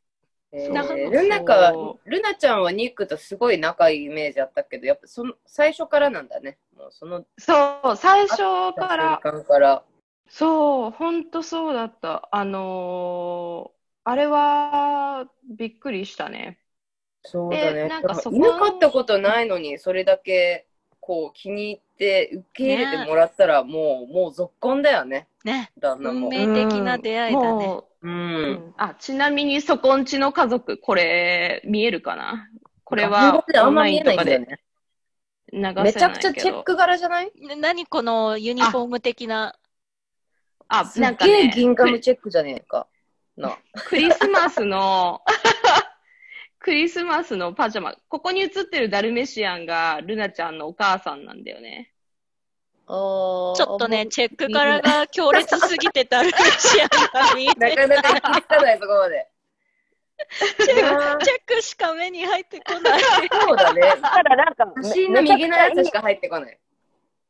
[0.52, 6.58] えなんかー、ルナかそ、ルナちゃんはニックとすごい仲いいイメージあったけど、やっぱその最初からなんだね。
[6.76, 8.38] もうそのそう、最初
[8.78, 9.84] から、から。
[10.28, 12.30] そう、ほんとそうだった。
[12.32, 16.60] あのーあれはびっくりしたね。
[17.22, 17.84] そうだね。
[17.84, 20.69] でなんかそこ犬飼ったことないのに、それだけ
[21.10, 25.28] こう気に入って受け入れてもらったら、もう、もう続婚だよね。
[25.43, 25.72] ね。
[25.80, 26.30] 旦那も。
[26.30, 27.47] 運命的な出会いだね。
[27.47, 28.07] もう。
[28.07, 32.47] う、うんんあ、ちなみにそこんちの家族、これ見えるかな？
[32.84, 35.84] これは画像であんま見えないんだよオンラインとかね。
[35.84, 35.84] で。
[35.84, 37.32] めちゃくちゃチェック柄じゃない？
[37.41, 39.55] ね何このユニフォーム的な？
[40.68, 42.86] あ、すっなんかげえね、銀ガムチェックじゃねえか。
[43.36, 43.57] な。
[43.88, 45.22] クリスマスの、
[46.60, 47.95] クリスマスのパジャマ。
[48.10, 51.93] ここに写ってるダルメシアンがルナちゃんのお母さんなんだよね。
[52.86, 56.89] ちょっとね、チェック柄が強烈すぎてダルメシアン
[57.30, 59.28] が見え なてかなか行き着かない、そこまで。
[60.66, 62.99] チェいやーチェックしか目に入ってこない。
[62.99, 63.82] そうだね。
[64.01, 66.60] ただなんか、写真の右のやつしか入ってこない。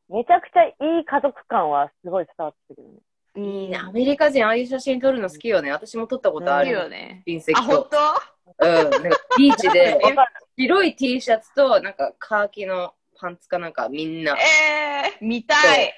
[0.09, 2.99] めちゃくちゃいい家族感はすごい伝わってくるね。
[3.36, 3.77] いいね。
[3.77, 5.71] アメリカ人、ああいう写真撮るの好きよね。
[5.71, 6.71] 私も撮ったことある。
[6.71, 7.23] よね。
[7.27, 7.89] 親戚あ、本と。
[7.91, 8.65] 当？
[8.65, 8.89] うん。
[8.89, 10.32] なんかビーチで、 わかる。
[10.57, 15.93] 白い T シャツと、なんかカーキのパンツかなんかみんな、えー、見たい。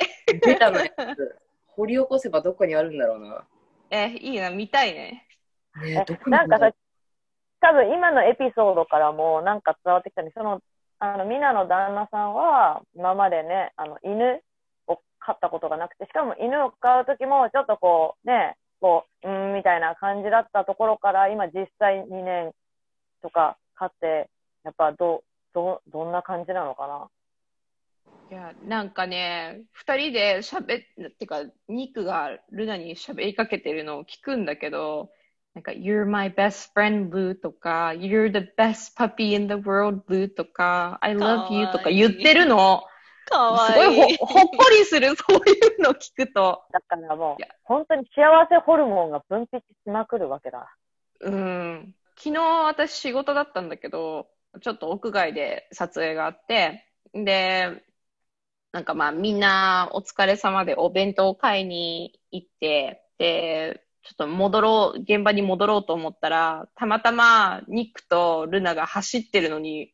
[0.46, 1.40] ベタなやつ。
[1.68, 3.48] 掘り起こせばどこにあるんだろうな。
[3.90, 5.28] えー、いいな、見たいね。
[5.82, 6.78] ねどこになんかあるんだろさ、
[7.62, 10.32] 多分今のエピソードからもなんか伝わってきたね。
[10.36, 10.62] その、
[11.00, 14.40] あの、ミナの旦那さんは、今までね、あの、犬を
[15.22, 22.52] 飼ったことがなくて、しかも犬を飼うときも、ちょっとこう、ね、こう、うーん、みたいな感じだったところから、今実際2年
[23.22, 24.30] とか飼って、
[24.64, 27.08] やっぱどう、ど、どんな感じなのかな？
[28.30, 35.12] いや、なんかね、二人で喋っ、てか、ニックがルナに喋りかけてるのを聞くんだけど、
[35.54, 41.68] なんか、You're my best friend, Blue とか、You're the best puppy in the world, Blue とか、I love you
[41.68, 42.86] とか言ってるの、
[43.32, 44.18] かわすごいいい。
[44.18, 46.64] ほほっこりする、そういうの聞くと。
[46.72, 50.76] だからもういや、本当に幸せホルモンが分泌しまくるわけだ。
[51.22, 51.96] うん。
[52.18, 54.28] 昨日私仕事だったんだけど、
[54.62, 57.84] ちょっと屋外で撮影があって、で、
[58.72, 69.94] なんかまあみんなお疲れ様でお弁当を買いに行って、で、ちょっと戻ろう、現場に戻ろうと思ったら、たまたまニックとルナが走ってるのに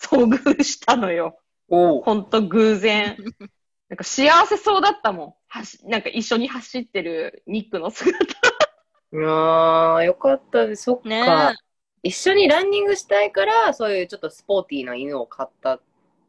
[0.00, 1.38] 遭遇したのよ。
[1.68, 3.16] ほんと偶然。
[3.88, 5.34] なんか幸せそうだったもん。
[5.48, 8.24] はしなんか一緒に走ってるニックの姿。
[8.24, 10.84] いやー、よかったです。
[10.84, 11.08] そっか。
[11.08, 11.56] ね
[12.02, 15.80] 一緒にランニングしたいから、そういうちょっとスポーティーな犬を買った、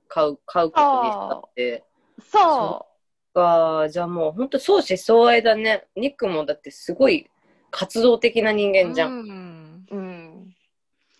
[0.07, 1.83] 買う、買うことにしたって。
[2.21, 2.89] そう。
[3.33, 5.87] か、じゃあもう本当相思相愛だね。
[5.95, 7.29] ニックもだってすごい
[7.71, 9.11] 活動的な人間じゃん。
[9.11, 10.55] うんうん。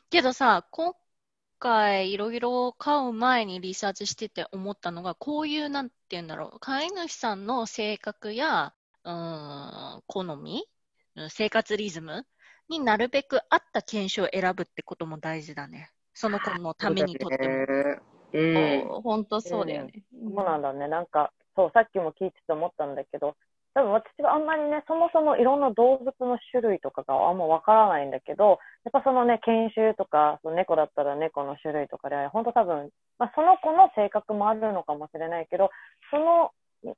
[0.10, 0.94] けどさ、今
[1.60, 10.66] 回いろいろ買う前にリサーチしてて思ったのが、こういう、なんて言うんだろう、飼い主さんの性格や、うーん、好み、
[11.16, 12.26] うん生活リズム
[12.70, 15.92] になるべく合った犬種を選ぶってことも大事だね。
[16.14, 17.54] その子のためにとっても。
[18.34, 19.02] うん。
[19.04, 20.04] 本当そうだよね。
[20.12, 20.88] そうなんだね。
[20.88, 23.36] なんか、そう、さっきも聞いてて思ったんだけど、
[23.74, 32.90] 多分私はあんまりね、そもそもいろんな動物の種類とかがあんまわからないんだけど、やっぱそのね、犬種とか、その猫だったら猫の種類とかで、本当多分
[33.20, 35.70] まあ、その子の性格もあるのかもしれないけど、
[36.10, 36.52] その、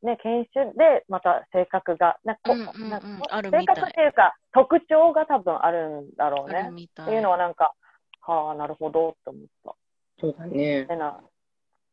[0.03, 6.69] ね、研修でまた性格が、なんかこうんうんうんなんか性格っていうか、特徴が多分あるんだろうね。
[6.71, 7.73] っていうのはなんか、
[8.21, 9.75] はあ、なるほどって思った。
[10.19, 10.85] そうだね。
[10.85, 11.19] でな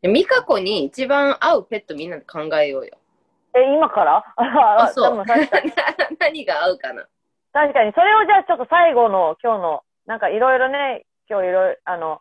[0.02, 2.98] でミカコに一番合うペットみんなで考えようよ。
[3.54, 4.24] え、今から？
[4.36, 5.04] ああ、そう。
[5.04, 5.72] 多分確かに。
[6.18, 7.06] 何が合うかな。
[7.52, 12.20] 確かに、それをじゃあちょっと最後の今日の、なんかいろいろね、今日いろいろ、あの、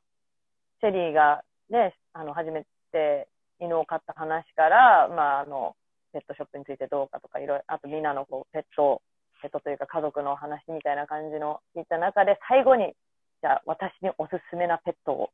[0.82, 3.28] シェリーがね、あの、初めて
[3.60, 5.76] 犬を飼った話から、まあ、あの、
[6.14, 9.02] ペットショップについてどうかとか、いろいろ、あとみんなのこう、ペット、
[9.42, 12.96] ペットというか家族の話みたいな感じの聞いた中で、最後に、
[13.42, 15.30] じゃあ私におすすめなペットを。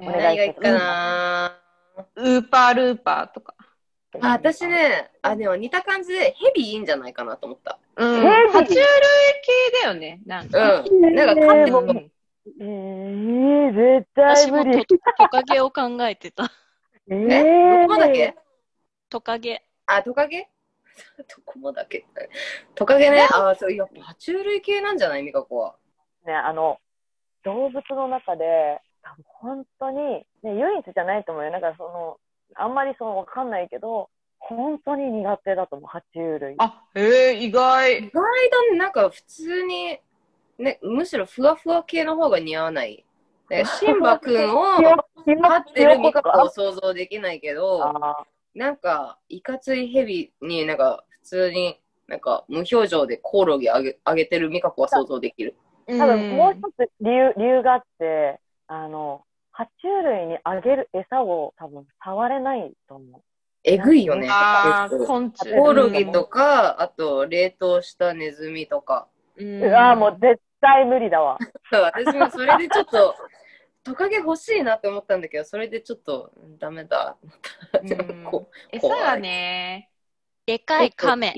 [0.00, 1.58] お願い何がいいかな。
[2.16, 3.54] ウーパールーパーとか。
[4.20, 4.66] あ、私。
[4.66, 7.78] ね、あ、でも似た感じでヘビいいんじゃないかなと思った。
[7.96, 8.20] うん。
[8.26, 8.82] 爬虫類系
[9.82, 10.20] だよね。
[10.26, 10.80] なんか。
[10.80, 11.14] うん。
[11.14, 12.10] なんか飼ってるえーもう
[12.58, 14.84] えー、絶対私も無理。
[14.86, 16.50] トトカゲを考えてた。
[17.08, 18.34] ええ、どこだっけ？
[19.08, 19.62] トカゲ。
[19.86, 20.48] あ、トカゲ？
[21.18, 22.04] どこもだけ？
[22.74, 23.28] トカゲね。
[23.32, 25.22] あ、そう、いや、爬虫類系なんじゃない？
[25.22, 25.76] ミカコは。
[26.26, 26.80] ね、あの、
[27.44, 28.80] 動物の中で、
[29.24, 31.50] 本当に、ね、唯一じゃないと思うよ。
[31.50, 32.18] なんかその、
[32.54, 36.56] あんまりそのわかんないけど、本当に苦手だと思う、爬虫類。
[36.58, 37.98] あ、へえ、意外。
[37.98, 38.78] 意外だね。
[38.78, 39.98] なんか普通に、
[40.58, 43.04] ね、むしろふわふわ系の方が似合わない。
[43.50, 44.62] ねシンバくんを
[45.24, 55.54] 飼ってるミカコを想像できないけど、あなんか、いかついヘビになんか、普通に、なんか、無表情でコオロギあげあげてるミカコは想像できる。
[55.86, 63.22] 多多分もう一つ理由、理由があって、あの、爬虫類にあげる餌を多分触れないと思う。
[63.64, 64.28] えぐいよね。
[64.28, 65.50] ああ、昆虫。
[65.54, 69.06] コオロギとか、あと、冷凍したネズミとか。
[69.36, 71.38] うわもう絶対無理だわ。
[71.70, 73.14] 私もそれでちょっと、
[73.84, 77.16] トカゲ欲しいなって思ったんだけど、それでちょっと、うんダメだ。
[78.72, 79.90] 餌がね。
[80.46, 81.34] でかいカメ。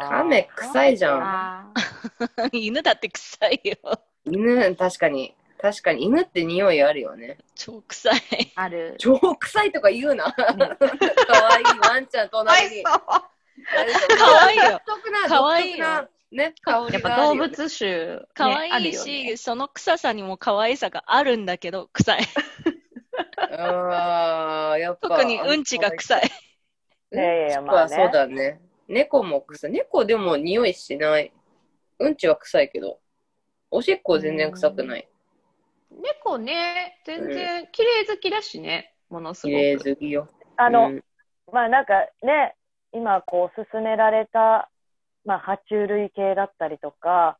[0.00, 1.22] カメ臭いじゃん。
[1.22, 1.72] あ
[2.52, 4.00] 犬だって臭いよ。
[4.26, 5.34] 犬、確かに。
[5.58, 7.38] 確かに、犬って匂いあるよね。
[7.54, 8.14] 超臭い。
[8.14, 8.20] ー
[8.54, 8.94] ある。
[8.98, 10.32] 超臭いとか言うな。
[10.32, 12.82] かわいいワンちゃん隣に。
[12.84, 17.16] 可愛いよ独特な、可愛いよ独特なね、香りやっぱ。
[17.16, 22.20] 動物種、ね、可愛いし、よねその臭さにも可愛さがあるんだけど、臭い。
[23.56, 25.08] ああ、やっぱ。
[25.08, 26.30] 特にうんちが臭い。
[27.12, 27.18] うん？
[27.18, 28.60] いやいやいやまあねそうだね。
[28.88, 29.70] 猫も臭い。
[29.70, 31.32] 猫でも匂いしない。
[31.98, 32.98] うんちは臭いけど、
[33.70, 35.08] おしっこ全然臭くない。
[35.90, 39.90] 猫ね、全然綺麗好きだしね、ものすご綺麗く。
[39.90, 40.28] 好きよ。
[40.56, 41.04] あの、うん
[41.52, 42.56] まあなんかね、
[42.92, 44.68] 今こう勧められた、
[45.24, 47.38] まあ爬虫類系だったりとか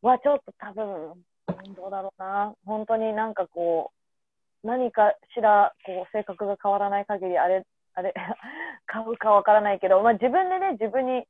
[0.00, 2.54] はちょっと多分、うんどうだろうな。
[2.64, 3.92] 本当になんかこ
[4.64, 7.64] う、何かしらこう性格が変わらない限り、あれ、
[7.94, 8.14] あれ、
[8.86, 11.26] 買うかわからないけど、まあ自分でね、自分に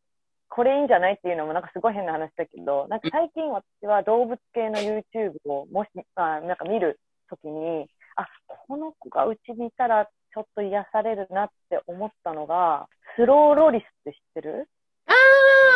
[0.54, 7.00] これいいんじゃないっていうのもなんかすごい変な話だけど、なんか最近私は動物系の YouTube をもし、まあなんか見る
[7.30, 8.28] ときに、あ、
[8.66, 12.86] この子がうちにいたらちょっと癒されるなって思ったのが、
[13.16, 14.68] スローロリスって知ってる？
[15.06, 15.12] あ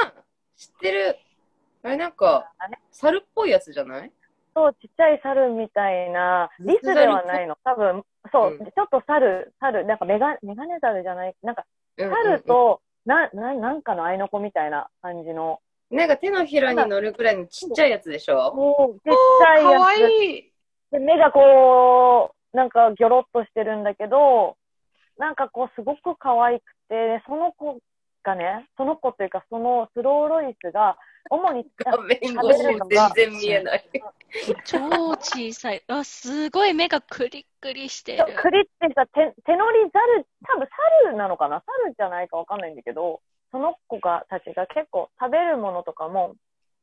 [0.09, 0.13] あ
[0.57, 1.17] 知ってる。
[1.83, 2.53] あれなんか
[2.91, 4.13] 猿っぽいやつじゃない？
[4.55, 7.57] そう、ちっちゃい猿みたいな、リスではないの。
[7.65, 8.03] 多分、
[8.33, 8.59] そう、うん。
[8.59, 11.65] ちょっと猿、猿、なんかメガ、メガネ猿じゃない、なんか
[11.97, 18.53] 猿と、な、な、なんかのアイノコみたいな感じの、なんか手のひらに乗るくらいのちっちゃいやつでしょ？
[18.53, 20.11] もう、ちっちゃいかわやつ。
[20.11, 20.53] いい。
[20.91, 24.57] で、目がこう、なんかギョロっとしてるんだけど、
[25.17, 27.79] なんかこう、すごく可愛くて、その子
[28.25, 30.99] がね、その子というか、そのスローロイスが、
[31.31, 32.33] 主に画面越し
[32.89, 33.85] 全然見えない。
[34.65, 34.79] 超
[35.21, 35.83] 小さい。
[35.89, 38.25] あ、すごい目がクリックリしてる。
[38.41, 40.69] クリってした手手乗りザル、多分
[41.05, 41.63] 猿なのかな？
[41.85, 43.21] 猿じゃないかわかんないんだけど、
[43.51, 46.35] その子がたちが結構食べるものとかも、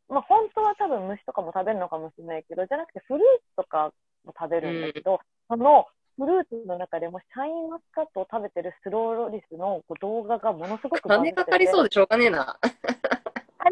[0.10, 3.92] まあ本当は多分虫とかも食べるのかもしれないけど、じゃなくてフルーツとか
[4.26, 5.86] も食べるんだけど、その
[6.18, 12.60] フルーツの中でもシャインマスカットを食べてるスローロリスのこう動画がものすごく金かかりそうでしょうがねえな。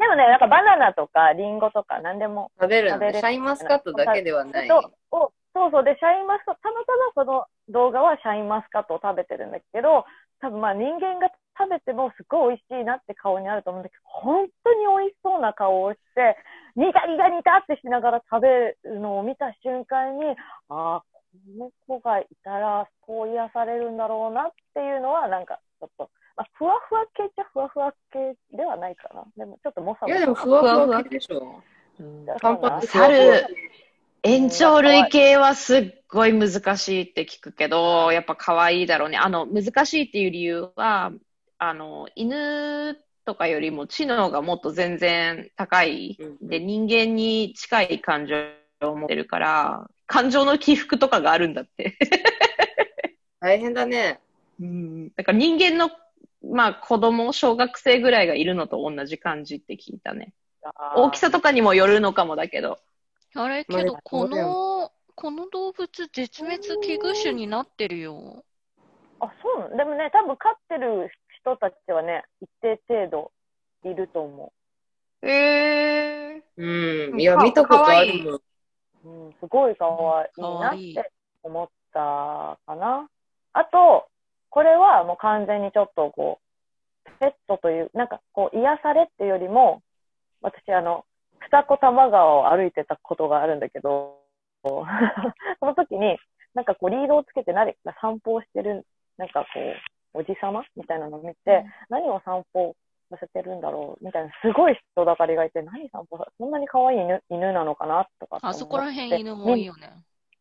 [0.01, 4.67] あでもね、なんかバナナとかリンゴとか何でも食べる食べシャインマスカットだけではない。
[4.67, 4.81] そう
[5.11, 5.83] おそうそう。
[5.83, 10.05] で、シャインマスカット、たまたまその動画はシャインマスカットを食べてるんだけど、
[10.39, 11.29] 多分まあ人間が
[11.59, 16.35] 食べてもすごい美味しいなって顔になると思うんだけど、本当に美味しそうな顔をして、
[16.75, 18.47] ニタニタニタってしながら食べ
[18.83, 20.35] るのを見た瞬間に、
[20.69, 29.23] ああ、この子がいたらこう癒されるんだろうなっていうのは、なんかちょっと、まあ、ふわふわ系っちゃふわふわ系ではないかな。
[29.37, 30.17] でもちょっともさもさ。
[30.17, 31.61] いやでもふわふわ系でしょ。
[32.87, 33.45] 猿
[34.23, 39.17] 延長類系はすっごい難しいって聞くけど、やっぱ可愛いだろうね。
[39.17, 41.11] あの、難しいっていう理由は、
[41.57, 46.17] あの、犬とかよりも知能がもっと全然高い。
[46.19, 48.35] うんで、人間に近い感情
[48.87, 51.97] を持ってるから、感情の起伏とかがあるんだって。
[53.39, 54.19] 大変だね。
[54.59, 55.09] うん。
[55.15, 55.89] だから人間の、
[56.43, 60.33] まあ子供、小学生ぐらいがいるのと同じ感じって聞いたね。
[60.95, 62.79] 大きさとかにもよるのかもだけど。
[63.35, 68.43] あれまあけど、この、この動物絶滅危惧種になってるよ。
[69.19, 71.09] あ、そうなのでもね、多分飼ってる
[71.41, 73.31] 人たちはね、一定程度
[73.89, 74.51] いると思
[75.21, 76.41] えー。
[76.57, 77.21] うん。
[77.21, 78.33] いや、か見たことあるもん。
[78.35, 78.41] う。
[79.03, 81.11] うん、すごい可愛い可なっ愛いて
[81.43, 83.09] 思ったかな。
[83.53, 84.07] あと、
[84.51, 89.81] これはもう完全にちょっとこう、ペットという、なんかこう、癒されっていうよりも、
[90.41, 91.05] 私あの、
[91.39, 94.19] 二子玉川を歩いてたことがあるんだけど、
[94.63, 94.85] そ
[95.65, 96.19] の時に、
[96.53, 98.85] なんかこう、リードをつけて何か散歩をしてる、
[99.17, 99.47] なんかこ
[100.13, 102.75] う、おじさまみたいなのを見て、何を散歩
[103.09, 109.93] させてるんだろうみたいな、すごい人だかりがいて、何散歩さ、そんなに可愛い犬犬なのかなとかあそこら辺犬も多いよね。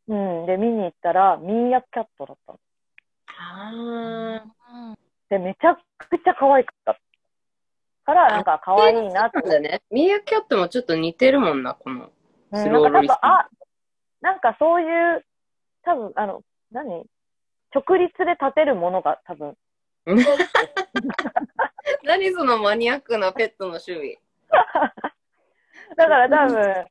[0.08, 0.46] うん。
[0.46, 2.58] で、見に行ったら、ミーアキャットだったの。
[3.42, 4.98] あうん
[5.30, 7.00] で、めちゃくちゃ可愛かった。
[8.04, 9.40] から、なんか可愛いなってあ。。
[9.42, 9.82] なんだね。
[9.90, 12.10] ミーアキャットもちょっと似てるもんな、この。
[12.52, 13.48] うん、スなんか多分ローロリス、あ、
[14.20, 15.24] なんかそういう、
[15.82, 17.04] 多分、あの、何？
[17.72, 19.56] 直立で立てるものが多分、
[22.02, 24.18] 何そのマニアックなペットの趣味。
[25.96, 26.86] だから多分、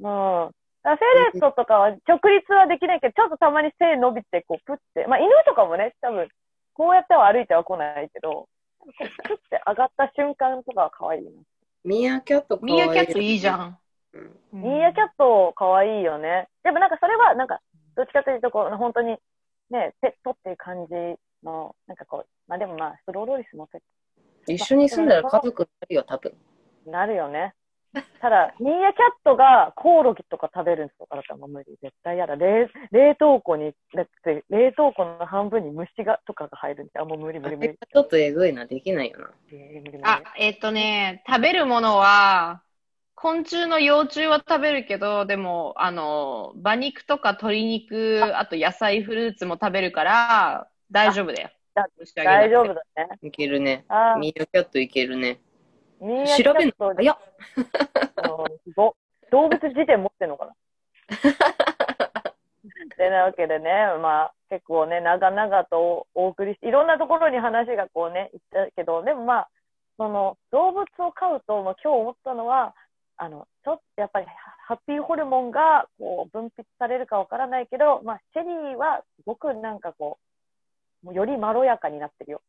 [0.00, 0.96] もう、フェ
[1.32, 6.28] レットとかは直立はできないけど、ちょっとたまに背伸びて、こう、プって、まあ犬とかもね、多分、
[6.72, 11.30] こうやっては歩いては来ないけど、こうプって上がった瞬間とかは可愛いな。
[11.84, 12.74] ミーアキャットかわいい。
[12.76, 13.78] ミーアキャットいいじゃん。
[14.14, 14.62] うん。
[14.62, 16.48] ミーアキャット可愛いよね。
[16.64, 17.60] でもなんかそれは、なんか、
[17.96, 19.18] どっちかというと、こう、本当に、
[19.70, 20.94] ね、ペットっていう感じ
[21.44, 23.80] の、なんかこう、まあでもまあ、スローロリスもペッ
[24.46, 26.32] 一緒に住んだら家族になるよ、多分。
[26.86, 27.54] なるよね。
[28.20, 31.76] ただ、ミーアキャットがコオロギとか食べるんとかだったらもう無理。
[31.82, 32.36] 絶対嫌だ。
[32.36, 37.74] 冷冷凍庫に、だって冷凍庫の半分に虫が、とかが入るんで、あ、もう無理無理無理。
[37.74, 39.30] ちょっとえぐいな、できないよな。
[39.50, 42.62] 無理無理無理あ、えっ、とね、食べるものは、
[43.14, 51.50] 昆虫の幼虫は食べるけど、でも、あの、馬肉とか鶏肉、あと野菜、フルーツも食べるから、大丈夫だよ
[52.16, 53.08] 大丈夫だね。
[53.22, 53.84] いけるね。
[53.88, 55.40] あミーアキャットいけるね。
[56.00, 57.18] 調べんットの早っ。
[59.30, 60.54] 動物辞典持ってんのかな？
[62.96, 63.70] てなわけでね、
[64.00, 69.48] まあ結構ね、長々とお送りし、いろんなところに話がこうね、行ったけど、でもまあ、
[69.96, 72.74] その動物を飼うと、まあ、今日思ったのは、
[73.16, 74.26] あの、ちょっとやっぱり
[74.66, 80.29] ハッピーホルモンがこう分泌されるかわからないけど、まあ、シェリーはすごくなんかこう、
[81.02, 82.42] もうよりまろやかになってるよ。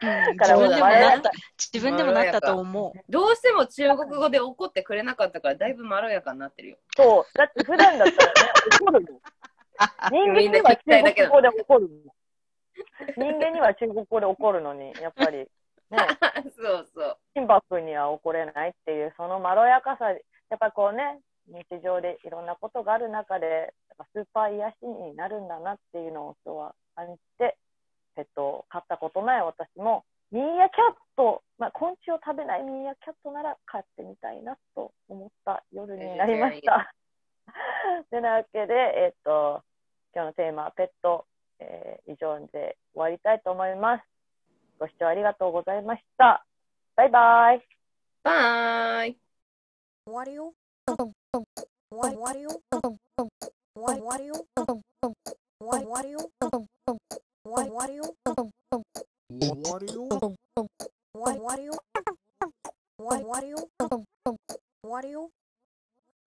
[0.00, 1.30] うんだ から自分でもなまろやか
[1.72, 3.00] 自分でもなったと思う。
[3.08, 6.78] どうしても中国語で怒ってくれなかったから、だいぶまろやかになってるよ。
[6.96, 7.38] そう。
[7.38, 8.50] だって普段だったらね、
[8.80, 9.20] 怒るもん。
[10.10, 12.16] 人間には中国語で怒るもん。
[13.16, 15.48] 人間には中国語で怒るのに、やっぱり、ね、
[16.56, 17.18] そうそう。
[17.34, 20.16] シンバ君には怒れないっていう、そのまろやかさ、や
[20.54, 27.56] っぱこうね、日常でいろんなことがある中で、やっぱスーパー癒しになるんだなっていうのを今日は感じて、
[28.14, 36.92] ペットを飼ったことない私も、ミーアキャット、まあ、昆虫を食べないミーアキャットなら飼ってみたいなと思った夜になりました。
[38.10, 39.62] て なわけで、えっ、と、
[40.14, 41.26] 今日のテーマはペット、
[41.58, 44.04] えー以上で終わりたいと思います。
[44.78, 46.44] ご視聴ありがとうございました。
[46.94, 47.66] バイバイ。
[48.22, 49.16] バイ。
[53.76, 54.34] What what you
[55.58, 56.18] what what you
[57.42, 58.04] what what you
[59.34, 60.08] what what you
[61.12, 61.78] what what you
[62.96, 64.46] what what you what
[64.82, 65.28] what you